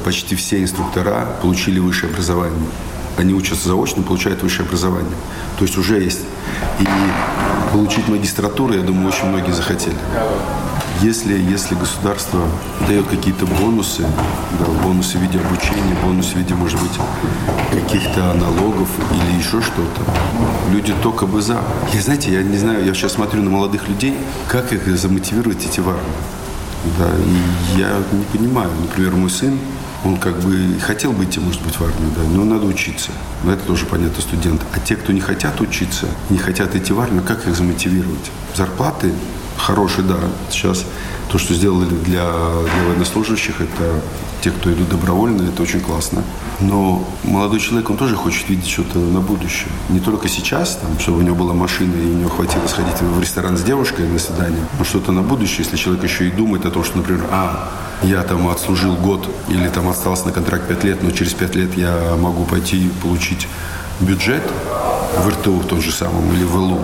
почти 0.04 0.36
все 0.36 0.62
инструктора 0.62 1.26
получили 1.42 1.80
высшее 1.80 2.12
образование 2.12 2.68
они 3.18 3.32
учатся 3.32 3.68
заочно, 3.68 4.02
получают 4.02 4.42
высшее 4.42 4.66
образование. 4.66 5.16
То 5.58 5.64
есть 5.64 5.78
уже 5.78 6.00
есть. 6.00 6.20
И 6.80 6.86
получить 7.72 8.08
магистратуру, 8.08 8.74
я 8.74 8.82
думаю, 8.82 9.08
очень 9.08 9.26
многие 9.26 9.52
захотели. 9.52 9.96
Если, 11.02 11.38
если 11.38 11.74
государство 11.74 12.40
дает 12.88 13.06
какие-то 13.06 13.44
бонусы, 13.46 14.02
да, 14.58 14.64
бонусы 14.82 15.18
в 15.18 15.22
виде 15.22 15.38
обучения, 15.38 15.94
бонусы 16.02 16.34
в 16.34 16.36
виде, 16.36 16.54
может 16.54 16.80
быть, 16.80 16.98
каких-то 17.70 18.32
налогов 18.32 18.88
или 19.12 19.38
еще 19.38 19.60
что-то, 19.60 20.00
люди 20.72 20.94
только 21.02 21.26
бы 21.26 21.42
за. 21.42 21.60
Я, 21.92 22.00
знаете, 22.00 22.32
я 22.32 22.42
не 22.42 22.56
знаю, 22.56 22.84
я 22.84 22.94
сейчас 22.94 23.12
смотрю 23.12 23.42
на 23.42 23.50
молодых 23.50 23.88
людей, 23.88 24.16
как 24.48 24.72
их 24.72 24.96
замотивировать 24.96 25.64
идти 25.64 25.82
в 25.82 25.88
армию. 25.88 26.04
Да, 26.98 27.08
и 27.08 27.78
я 27.78 28.02
не 28.12 28.24
понимаю. 28.24 28.70
Например, 28.80 29.12
мой 29.12 29.28
сын, 29.28 29.58
он 30.04 30.16
как 30.16 30.38
бы 30.40 30.78
хотел 30.80 31.12
бы 31.12 31.24
идти, 31.24 31.40
может 31.40 31.60
быть, 31.62 31.74
в 31.74 31.82
армию, 31.82 32.10
да, 32.16 32.22
но 32.22 32.44
надо 32.44 32.64
учиться. 32.64 33.10
Но 33.44 33.52
это 33.52 33.64
тоже 33.64 33.84
понятно 33.84 34.22
студент. 34.22 34.62
А 34.72 34.80
те, 34.80 34.96
кто 34.96 35.12
не 35.12 35.20
хотят 35.20 35.60
учиться, 35.60 36.06
не 36.30 36.38
хотят 36.38 36.74
идти 36.74 36.92
в 36.92 37.00
армию, 37.00 37.22
как 37.22 37.46
их 37.46 37.54
замотивировать? 37.54 38.30
Зарплаты 38.54 39.12
хорошие, 39.58 40.06
да. 40.06 40.16
Сейчас 40.50 40.84
то, 41.30 41.38
что 41.38 41.54
сделали 41.54 41.88
для, 41.88 42.24
для 42.24 42.82
военнослужащих, 42.88 43.60
это 43.60 44.00
те, 44.42 44.50
кто 44.50 44.72
идут 44.72 44.88
добровольно, 44.88 45.42
это 45.48 45.62
очень 45.62 45.80
классно. 45.80 46.22
Но 46.60 47.06
молодой 47.24 47.60
человек, 47.60 47.90
он 47.90 47.96
тоже 47.96 48.14
хочет 48.16 48.48
видеть 48.48 48.68
что-то 48.68 48.98
на 48.98 49.20
будущее. 49.20 49.68
Не 49.88 50.00
только 50.00 50.28
сейчас, 50.28 50.76
там, 50.76 50.98
чтобы 51.00 51.18
у 51.18 51.22
него 51.22 51.34
была 51.34 51.52
машина 51.52 51.94
и 51.94 52.06
у 52.06 52.14
него 52.14 52.30
хватило 52.30 52.66
сходить 52.66 53.00
в 53.00 53.20
ресторан 53.20 53.56
с 53.56 53.62
девушкой 53.62 54.08
на 54.08 54.18
свидание, 54.18 54.64
но 54.78 54.84
что-то 54.84 55.12
на 55.12 55.22
будущее, 55.22 55.64
если 55.64 55.76
человек 55.76 56.04
еще 56.04 56.28
и 56.28 56.30
думает 56.30 56.64
о 56.64 56.70
том, 56.70 56.84
что, 56.84 56.98
например, 56.98 57.26
а, 57.30 57.70
я 58.02 58.22
там 58.22 58.48
отслужил 58.48 58.94
год 58.94 59.28
или 59.48 59.68
там 59.68 59.88
остался 59.88 60.26
на 60.26 60.32
контракт 60.32 60.68
5 60.68 60.84
лет, 60.84 61.02
но 61.02 61.10
через 61.10 61.34
5 61.34 61.56
лет 61.56 61.76
я 61.76 62.14
могу 62.16 62.44
пойти 62.44 62.90
получить 63.02 63.48
бюджет 64.00 64.42
в 65.18 65.28
РТУ 65.28 65.52
в 65.54 65.66
том 65.66 65.80
же 65.80 65.90
самом 65.90 66.32
или 66.34 66.44
в 66.44 66.54
ЛУ, 66.54 66.80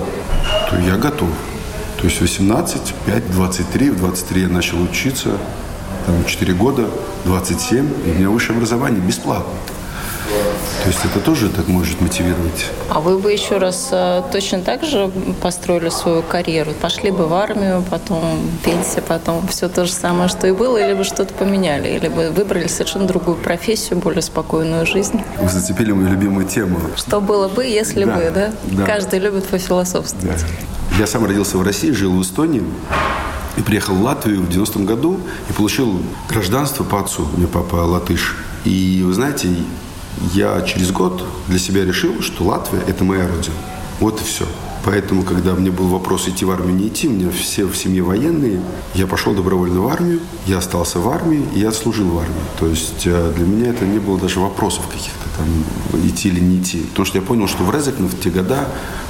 то 0.71 0.79
я 0.79 0.97
готов. 0.97 1.29
То 2.03 2.09
есть 2.09 2.21
18, 2.21 2.95
5, 3.07 3.31
23, 3.31 3.91
в 3.91 3.99
23 3.99 4.43
я 4.43 4.49
начал 4.49 4.83
учиться, 4.83 5.39
там 6.05 6.25
4 6.27 6.53
года, 6.55 6.89
27, 7.27 7.89
и 8.07 8.11
у 8.11 8.15
меня 8.15 8.29
высшее 8.29 8.57
образование 8.57 9.01
бесплатно. 9.01 9.53
То 10.83 10.89
есть 10.89 10.99
это 11.05 11.21
тоже 11.21 11.49
так 11.49 11.69
может 11.69 12.01
мотивировать. 12.01 12.67
А 12.89 12.99
вы 12.99 13.21
бы 13.21 13.31
еще 13.31 13.59
раз 13.59 13.91
э, 13.93 14.23
точно 14.33 14.63
так 14.63 14.83
же 14.83 15.13
построили 15.41 15.91
свою 15.91 16.23
карьеру? 16.23 16.73
Пошли 16.73 17.13
бы 17.13 17.29
в 17.29 17.35
армию, 17.35 17.85
потом 17.89 18.21
пенсия, 18.65 19.01
потом 19.01 19.47
все 19.47 19.69
то 19.69 19.85
же 19.85 19.93
самое, 19.93 20.29
что 20.29 20.49
и 20.49 20.51
было, 20.51 20.79
или 20.79 20.95
бы 20.95 21.05
что-то 21.05 21.33
поменяли? 21.35 21.89
Или 21.89 22.09
бы 22.09 22.31
выбрали 22.31 22.67
совершенно 22.67 23.07
другую 23.07 23.37
профессию, 23.37 24.01
более 24.01 24.23
спокойную 24.23 24.87
жизнь? 24.87 25.21
Вы 25.39 25.49
зацепили 25.49 25.93
мою 25.93 26.09
любимую 26.09 26.49
тему. 26.49 26.81
Что 26.97 27.21
было 27.21 27.47
бы, 27.47 27.65
если 27.65 28.05
да, 28.05 28.17
бы, 28.17 28.33
да? 28.35 28.53
да? 28.65 28.85
Каждый 28.85 29.21
любит 29.21 29.47
пофилософствовать. 29.47 30.41
Да. 30.41 30.82
Я 30.99 31.07
сам 31.07 31.25
родился 31.25 31.57
в 31.57 31.63
России, 31.63 31.91
жил 31.91 32.13
в 32.13 32.23
Эстонии. 32.23 32.63
И 33.57 33.63
приехал 33.63 33.95
в 33.95 34.03
Латвию 34.03 34.43
в 34.43 34.49
90-м 34.49 34.85
году 34.85 35.21
и 35.49 35.53
получил 35.53 36.03
гражданство 36.29 36.85
по 36.85 37.01
отцу. 37.01 37.27
У 37.33 37.37
меня 37.39 37.49
папа 37.49 37.77
латыш. 37.77 38.37
И 38.65 39.03
вы 39.05 39.13
знаете, 39.15 39.49
я 40.35 40.61
через 40.63 40.91
год 40.91 41.25
для 41.49 41.59
себя 41.59 41.85
решил, 41.85 42.21
что 42.21 42.45
Латвия– 42.45 42.81
это 42.87 43.05
моя 43.05 43.27
родина. 43.27 43.55
Вот 44.01 44.21
и 44.21 44.25
все. 44.25 44.47
Поэтому, 44.85 45.23
когда 45.23 45.55
мне 45.55 45.71
был 45.71 45.87
вопрос 45.87 46.29
идти 46.29 46.45
в 46.45 46.51
армию, 46.51 46.75
не 46.75 46.89
идти, 46.89 47.07
у 47.09 47.13
меня 47.13 47.31
все 47.31 47.65
в 47.67 47.77
семье 47.77 48.03
военные, 48.03 48.61
я 48.95 49.07
пошел 49.07 49.33
добровольно 49.33 49.81
в 49.81 49.87
армию, 49.87 50.21
я 50.47 50.59
остался 50.59 50.99
в 50.99 51.09
армии, 51.09 51.45
и 51.55 51.61
я 51.61 51.71
служил 51.73 52.09
в 52.09 52.19
армии. 52.19 52.43
То 52.59 52.67
есть 52.67 53.07
э, 53.07 53.33
для 53.37 53.47
меня 53.47 53.71
это 53.71 53.87
не 53.87 54.01
было 54.01 54.19
даже 54.19 54.41
вопросов 54.41 54.87
каких-то 54.89 55.29
там, 55.37 55.47
идти 56.05 56.29
или 56.29 56.41
не 56.41 56.59
идти. 56.59 56.81
Потому 56.81 57.07
что 57.07 57.19
я 57.19 57.23
понял, 57.23 57.47
что 57.47 57.63
в 57.63 57.75
Резекне 57.75 58.09
в 58.09 58.21
те 58.21 58.31
года, 58.31 58.69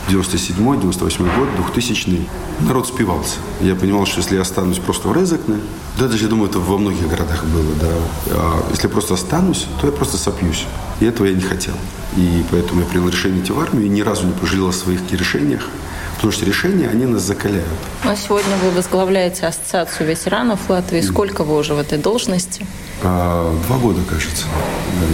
97-й, 0.09 0.81
98 0.81 1.25
год, 1.25 1.49
2000 1.57 2.29
народ 2.61 2.87
спивался. 2.87 3.37
Я 3.61 3.75
понимал, 3.75 4.05
что 4.05 4.19
если 4.19 4.35
я 4.35 4.43
останусь 4.43 4.79
просто 4.79 5.09
в 5.09 5.17
Резекне, 5.17 5.57
да, 5.99 6.09
даже 6.09 6.25
я 6.25 6.31
думаю, 6.31 6.51
это 6.51 6.59
во 6.59 6.77
многих 6.77 7.09
городах 7.09 7.45
было, 7.45 7.75
да, 7.81 7.89
а 8.31 8.67
если 8.71 8.85
я 8.85 8.89
просто 8.89 9.15
останусь, 9.15 9.67
то 9.81 9.87
я 9.87 9.93
просто 9.93 10.19
сопьюсь. 10.19 10.67
И 11.03 11.05
этого 11.05 11.27
я 11.27 11.35
не 11.35 11.43
хотел. 11.43 11.75
И 12.17 12.45
поэтому 12.53 12.83
я 12.83 12.87
принял 12.87 13.09
решение 13.09 13.43
идти 13.43 13.51
в 13.51 13.59
армию 13.59 13.87
и 13.87 13.89
ни 13.89 14.03
разу 14.03 14.25
не 14.25 14.33
пожалел 14.33 14.69
о 14.69 14.73
своих 14.73 15.01
решениях. 15.11 15.69
Потому 16.15 16.33
что 16.33 16.47
решения, 16.47 16.89
они 16.89 17.07
нас 17.07 17.23
закаляют. 17.23 17.67
Ну, 18.05 18.13
а 18.13 18.15
сегодня 18.15 18.55
вы 18.63 18.71
возглавляете 18.71 19.47
Ассоциацию 19.47 20.09
ветеранов 20.09 20.71
Латвии. 20.71 21.01
Сколько 21.01 21.43
вы 21.43 21.57
уже 21.57 21.75
в 21.75 21.81
этой 21.81 21.99
должности? 21.99 22.65
А, 23.03 23.53
два 23.67 23.79
года, 23.79 24.01
кажется. 24.09 24.47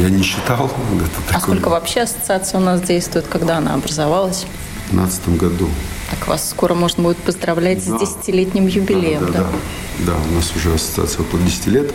Я 0.03 0.11
не 0.11 0.23
считал. 0.23 0.67
Это 1.27 1.39
а 1.39 1.41
сколько 1.41 1.71
вообще 1.71 2.03
ассоциация 2.03 2.61
у 2.61 2.63
нас 2.63 2.83
действует? 2.83 3.27
Когда 3.27 3.57
она 3.57 3.73
образовалась? 3.73 4.45
В 4.89 4.95
2015 4.95 5.29
году. 5.39 5.71
Так 6.11 6.29
вас 6.29 6.51
скоро 6.51 6.75
можно 6.75 7.03
будет 7.03 7.17
поздравлять 7.17 7.79
да. 7.87 7.97
с 7.97 8.01
десятилетним 8.03 8.67
юбилеем, 8.67 9.21
да, 9.21 9.33
да? 9.33 9.33
Да, 9.33 9.47
да. 10.01 10.13
да, 10.13 10.19
у 10.31 10.35
нас 10.35 10.53
уже 10.55 10.75
ассоциация 10.75 11.23
около 11.23 11.41
10 11.41 11.67
лет. 11.69 11.95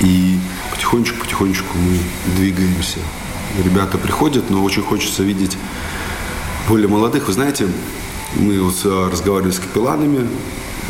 И 0.00 0.38
потихонечку-потихонечку 0.70 1.76
мы 1.78 1.98
двигаемся. 2.36 2.98
Ребята 3.62 3.98
приходят, 3.98 4.50
но 4.50 4.62
очень 4.62 4.82
хочется 4.82 5.22
видеть 5.22 5.56
более 6.68 6.88
молодых. 6.88 7.26
Вы 7.26 7.32
знаете, 7.32 7.68
мы 8.36 8.60
вот 8.60 8.76
а, 8.84 9.10
разговаривали 9.10 9.50
с 9.50 9.58
капелланами 9.58 10.28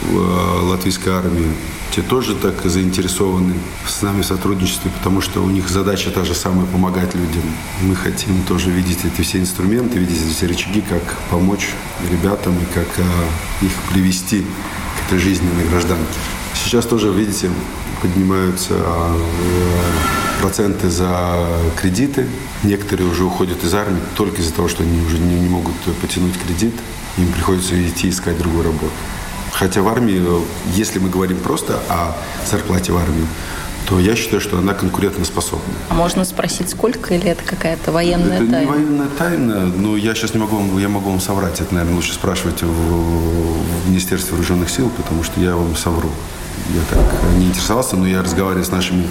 в 0.03 0.19
а, 0.19 0.63
латвийской 0.63 1.11
армии. 1.11 1.53
Те 1.95 2.03
тоже 2.03 2.37
так 2.37 2.55
заинтересованы 2.65 3.55
с 3.87 4.03
нами 4.03 4.23
в 4.23 4.27
сотрудничестве, 4.27 4.93
потому 4.97 5.21
что 5.21 5.43
у 5.43 5.51
них 5.51 5.69
задача 5.69 6.11
та 6.11 6.25
же 6.25 6.35
самая– 6.35 6.67
помогать 6.73 7.15
людям. 7.15 7.43
Мы 7.83 7.97
хотим 7.97 8.43
тоже 8.45 8.71
видеть 8.71 9.05
эти 9.05 9.23
все 9.23 9.39
инструменты, 9.39 9.99
видеть 9.99 10.19
эти 10.19 10.33
все 10.33 10.47
рычаги, 10.47 10.83
как 10.83 11.03
помочь 11.31 11.71
ребятам 12.11 12.55
и 12.59 12.75
как 12.75 12.87
а, 12.99 13.65
их 13.65 13.73
привести 13.91 14.43
к 14.43 15.07
этой 15.07 15.19
жизненной 15.19 15.65
гражданке. 15.69 16.05
Сейчас 16.55 16.87
тоже, 16.87 17.11
видите, 17.11 17.51
поднимаются 18.01 18.75
э, 18.75 19.21
проценты 20.41 20.89
за 20.91 21.47
кредиты. 21.81 22.27
Некоторые 22.63 23.09
уже 23.09 23.25
уходят 23.25 23.63
из 23.65 23.75
армии 23.75 24.01
только 24.17 24.41
из-за 24.41 24.53
того, 24.55 24.69
что 24.69 24.83
они 24.83 25.01
уже 25.03 25.19
не, 25.19 25.35
не 25.35 25.49
могут 25.49 25.75
потянуть 26.01 26.39
кредит. 26.39 26.75
Им 27.19 27.33
приходится 27.33 27.81
идти 27.87 28.09
искать 28.09 28.39
другую 28.39 28.65
работу. 28.65 28.93
Хотя 29.53 29.83
в 29.83 29.89
армии, 29.89 30.23
если 30.75 30.99
мы 30.99 31.11
говорим 31.11 31.39
просто 31.39 31.81
о 31.89 32.17
зарплате 32.49 32.93
в 32.93 32.97
армии, 32.97 33.27
то 33.87 33.99
я 33.99 34.15
считаю, 34.15 34.41
что 34.41 34.59
она 34.59 34.73
конкурентоспособна. 34.73 35.75
А 35.89 35.95
можно 35.95 36.25
спросить, 36.25 36.71
сколько 36.71 37.13
или 37.13 37.27
это 37.27 37.43
какая-то 37.45 37.91
военная 37.91 38.37
это 38.41 38.51
тайна? 38.51 38.57
Это 38.57 38.61
не 38.61 38.67
военная 38.67 39.09
тайна, 39.09 39.67
но 39.67 39.97
я 39.97 40.15
сейчас 40.15 40.33
не 40.35 40.41
могу 40.41 40.57
вам, 40.57 40.79
я 40.79 40.89
могу 40.89 41.11
вам 41.11 41.21
соврать. 41.21 41.61
Это, 41.61 41.75
наверное, 41.75 41.97
лучше 41.97 42.13
спрашивать 42.13 42.63
в, 42.63 42.67
в 42.67 43.89
Министерстве 43.89 44.33
вооруженных 44.33 44.71
сил, 44.71 44.91
потому 44.97 45.25
что 45.25 45.41
я 45.41 45.57
вам 45.57 45.75
совру. 45.75 46.11
Я 46.75 46.83
так 46.91 47.05
не 47.37 47.47
интересовался, 47.47 47.97
но 47.97 48.07
я 48.07 48.23
разговариваю 48.23 48.65
с 48.65 48.71
нашими, 48.71 49.07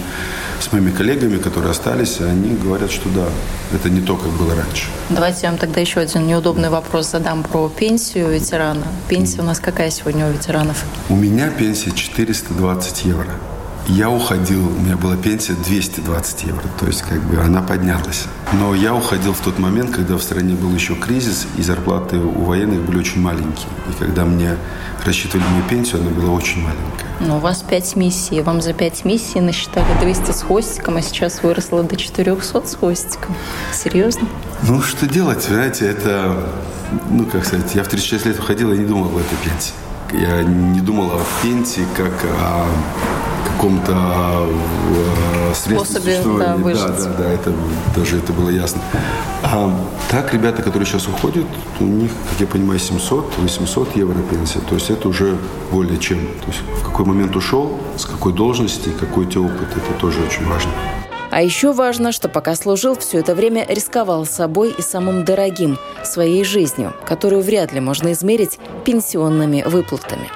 с 0.60 0.72
моими 0.72 0.90
коллегами, 0.90 1.38
которые 1.38 1.70
остались, 1.70 2.20
они 2.20 2.56
говорят, 2.56 2.90
что 2.90 3.08
да, 3.08 3.26
это 3.74 3.90
не 3.90 4.00
то, 4.00 4.16
как 4.16 4.30
было 4.30 4.54
раньше. 4.54 4.88
Давайте 5.10 5.40
я 5.42 5.50
вам 5.50 5.58
тогда 5.58 5.80
еще 5.80 6.00
один 6.00 6.26
неудобный 6.26 6.70
вопрос 6.70 7.10
задам 7.10 7.42
про 7.42 7.68
пенсию 7.68 8.30
ветерана. 8.30 8.86
Пенсия 9.08 9.40
у 9.40 9.44
нас 9.44 9.60
какая 9.60 9.90
сегодня 9.90 10.26
у 10.28 10.32
ветеранов? 10.32 10.84
У 11.08 11.16
меня 11.16 11.50
пенсия 11.50 11.92
420 11.92 13.04
евро. 13.04 13.30
Я 13.88 14.08
уходил, 14.10 14.68
у 14.68 14.80
меня 14.80 14.96
была 14.96 15.16
пенсия 15.16 15.54
220 15.54 16.44
евро, 16.44 16.62
то 16.78 16.86
есть 16.86 17.02
как 17.02 17.20
бы 17.22 17.40
она 17.40 17.60
поднялась. 17.60 18.26
Но 18.52 18.74
я 18.74 18.94
уходил 18.94 19.32
в 19.32 19.40
тот 19.40 19.58
момент, 19.58 19.90
когда 19.90 20.16
в 20.16 20.22
стране 20.22 20.54
был 20.54 20.72
еще 20.72 20.94
кризис, 20.94 21.46
и 21.56 21.62
зарплаты 21.62 22.18
у 22.18 22.44
военных 22.44 22.82
были 22.82 22.98
очень 22.98 23.20
маленькие. 23.20 23.68
И 23.88 23.92
когда 23.98 24.24
мне 24.24 24.56
рассчитывали 25.04 25.44
мою 25.48 25.64
пенсию, 25.64 26.02
она 26.02 26.10
была 26.10 26.30
очень 26.30 26.62
маленькая. 26.62 27.09
Но 27.20 27.36
у 27.36 27.40
вас 27.40 27.62
5 27.62 27.96
миссий, 27.96 28.40
вам 28.40 28.62
за 28.62 28.72
5 28.72 29.04
миссий 29.04 29.40
насчитали 29.40 29.86
200 30.00 30.32
с 30.32 30.42
хвостиком, 30.42 30.96
а 30.96 31.02
сейчас 31.02 31.42
выросло 31.42 31.82
до 31.82 31.96
400 31.96 32.66
с 32.66 32.74
хвостиком. 32.74 33.36
Серьезно? 33.72 34.26
Ну, 34.62 34.80
что 34.80 35.06
делать, 35.06 35.42
знаете, 35.42 35.86
это, 35.86 36.42
ну, 37.10 37.26
как 37.26 37.44
сказать, 37.44 37.74
я 37.74 37.84
в 37.84 37.88
36 37.88 38.24
лет 38.24 38.38
уходил 38.38 38.72
и 38.72 38.78
не 38.78 38.86
думал 38.86 39.06
об 39.06 39.18
этой 39.18 39.36
пенсии. 39.44 39.74
Я 40.12 40.42
не 40.42 40.80
думал 40.80 41.12
о 41.12 41.20
пенсии 41.42 41.86
как 41.94 42.12
о 42.40 42.66
каком-то 43.44 43.92
э, 43.92 45.54
средстве 45.54 46.22
да, 46.38 46.56
выжить. 46.56 46.86
Да, 46.86 46.88
да, 46.88 47.14
да, 47.18 47.30
это 47.30 47.52
даже 47.94 48.18
это 48.18 48.32
было 48.32 48.50
ясно. 48.50 48.80
А 49.42 49.72
так, 50.10 50.32
ребята, 50.34 50.62
которые 50.62 50.86
сейчас 50.86 51.06
уходят, 51.08 51.46
у 51.80 51.84
них, 51.84 52.10
как 52.30 52.40
я 52.40 52.46
понимаю, 52.46 52.78
700-800 52.78 53.98
евро 53.98 54.20
пенсия. 54.22 54.60
То 54.60 54.74
есть 54.74 54.90
это 54.90 55.08
уже 55.08 55.36
более 55.70 55.98
чем. 55.98 56.18
То 56.18 56.46
есть 56.48 56.60
в 56.80 56.84
какой 56.84 57.04
момент 57.04 57.36
ушел, 57.36 57.78
с 57.96 58.04
какой 58.04 58.32
должности, 58.32 58.90
какой 58.98 59.26
у 59.26 59.28
тебя 59.28 59.42
опыт, 59.42 59.68
это 59.76 60.00
тоже 60.00 60.20
очень 60.20 60.46
важно. 60.46 60.70
А 61.30 61.42
еще 61.42 61.72
важно, 61.72 62.10
что 62.10 62.28
пока 62.28 62.56
служил, 62.56 62.96
все 62.96 63.18
это 63.18 63.36
время 63.36 63.64
рисковал 63.68 64.26
собой 64.26 64.74
и 64.76 64.82
самым 64.82 65.24
дорогим– 65.24 65.78
своей 66.04 66.44
жизнью, 66.44 66.92
которую 67.04 67.42
вряд 67.42 67.72
ли 67.72 67.80
можно 67.80 68.12
измерить 68.12 68.58
пенсионными 68.84 69.62
выплатами. 69.64 70.28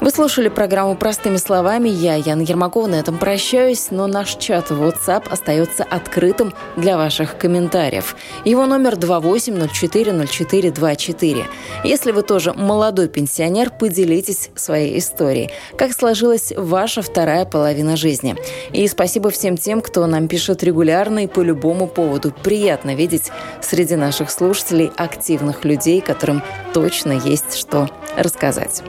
Вы 0.00 0.10
слушали 0.10 0.48
программу 0.48 0.96
«Простыми 0.96 1.36
словами». 1.36 1.88
Я, 1.88 2.16
Яна 2.16 2.42
Ермакова, 2.42 2.88
на 2.88 2.96
этом 2.96 3.16
прощаюсь, 3.16 3.86
но 3.90 4.08
наш 4.08 4.36
чат 4.36 4.70
в 4.70 4.82
WhatsApp 4.82 5.28
остается 5.30 5.84
открытым 5.84 6.52
для 6.76 6.96
ваших 6.96 7.38
комментариев. 7.38 8.16
Его 8.44 8.66
номер 8.66 8.94
28040424. 8.94 11.44
Если 11.84 12.10
вы 12.10 12.22
тоже 12.22 12.52
молодой 12.54 13.08
пенсионер, 13.08 13.70
поделитесь 13.70 14.50
своей 14.56 14.98
историей. 14.98 15.50
Как 15.78 15.92
сложилась 15.92 16.52
ваша 16.56 17.00
вторая 17.00 17.44
половина 17.44 17.96
жизни? 17.96 18.34
И 18.72 18.88
спасибо 18.88 19.30
всем 19.30 19.56
тем, 19.56 19.80
кто 19.80 20.06
нам 20.06 20.26
пишет 20.26 20.64
регулярно 20.64 21.22
и 21.24 21.28
по 21.28 21.40
любому 21.40 21.86
поводу. 21.86 22.34
Приятно 22.42 22.96
видеть 22.96 23.30
среди 23.62 23.94
наших 23.94 24.30
слушателей 24.30 24.90
активных 24.96 25.64
людей, 25.64 26.00
которым 26.00 26.42
точно 26.72 27.12
есть 27.12 27.54
что 27.54 27.88
рассказать. 28.16 28.82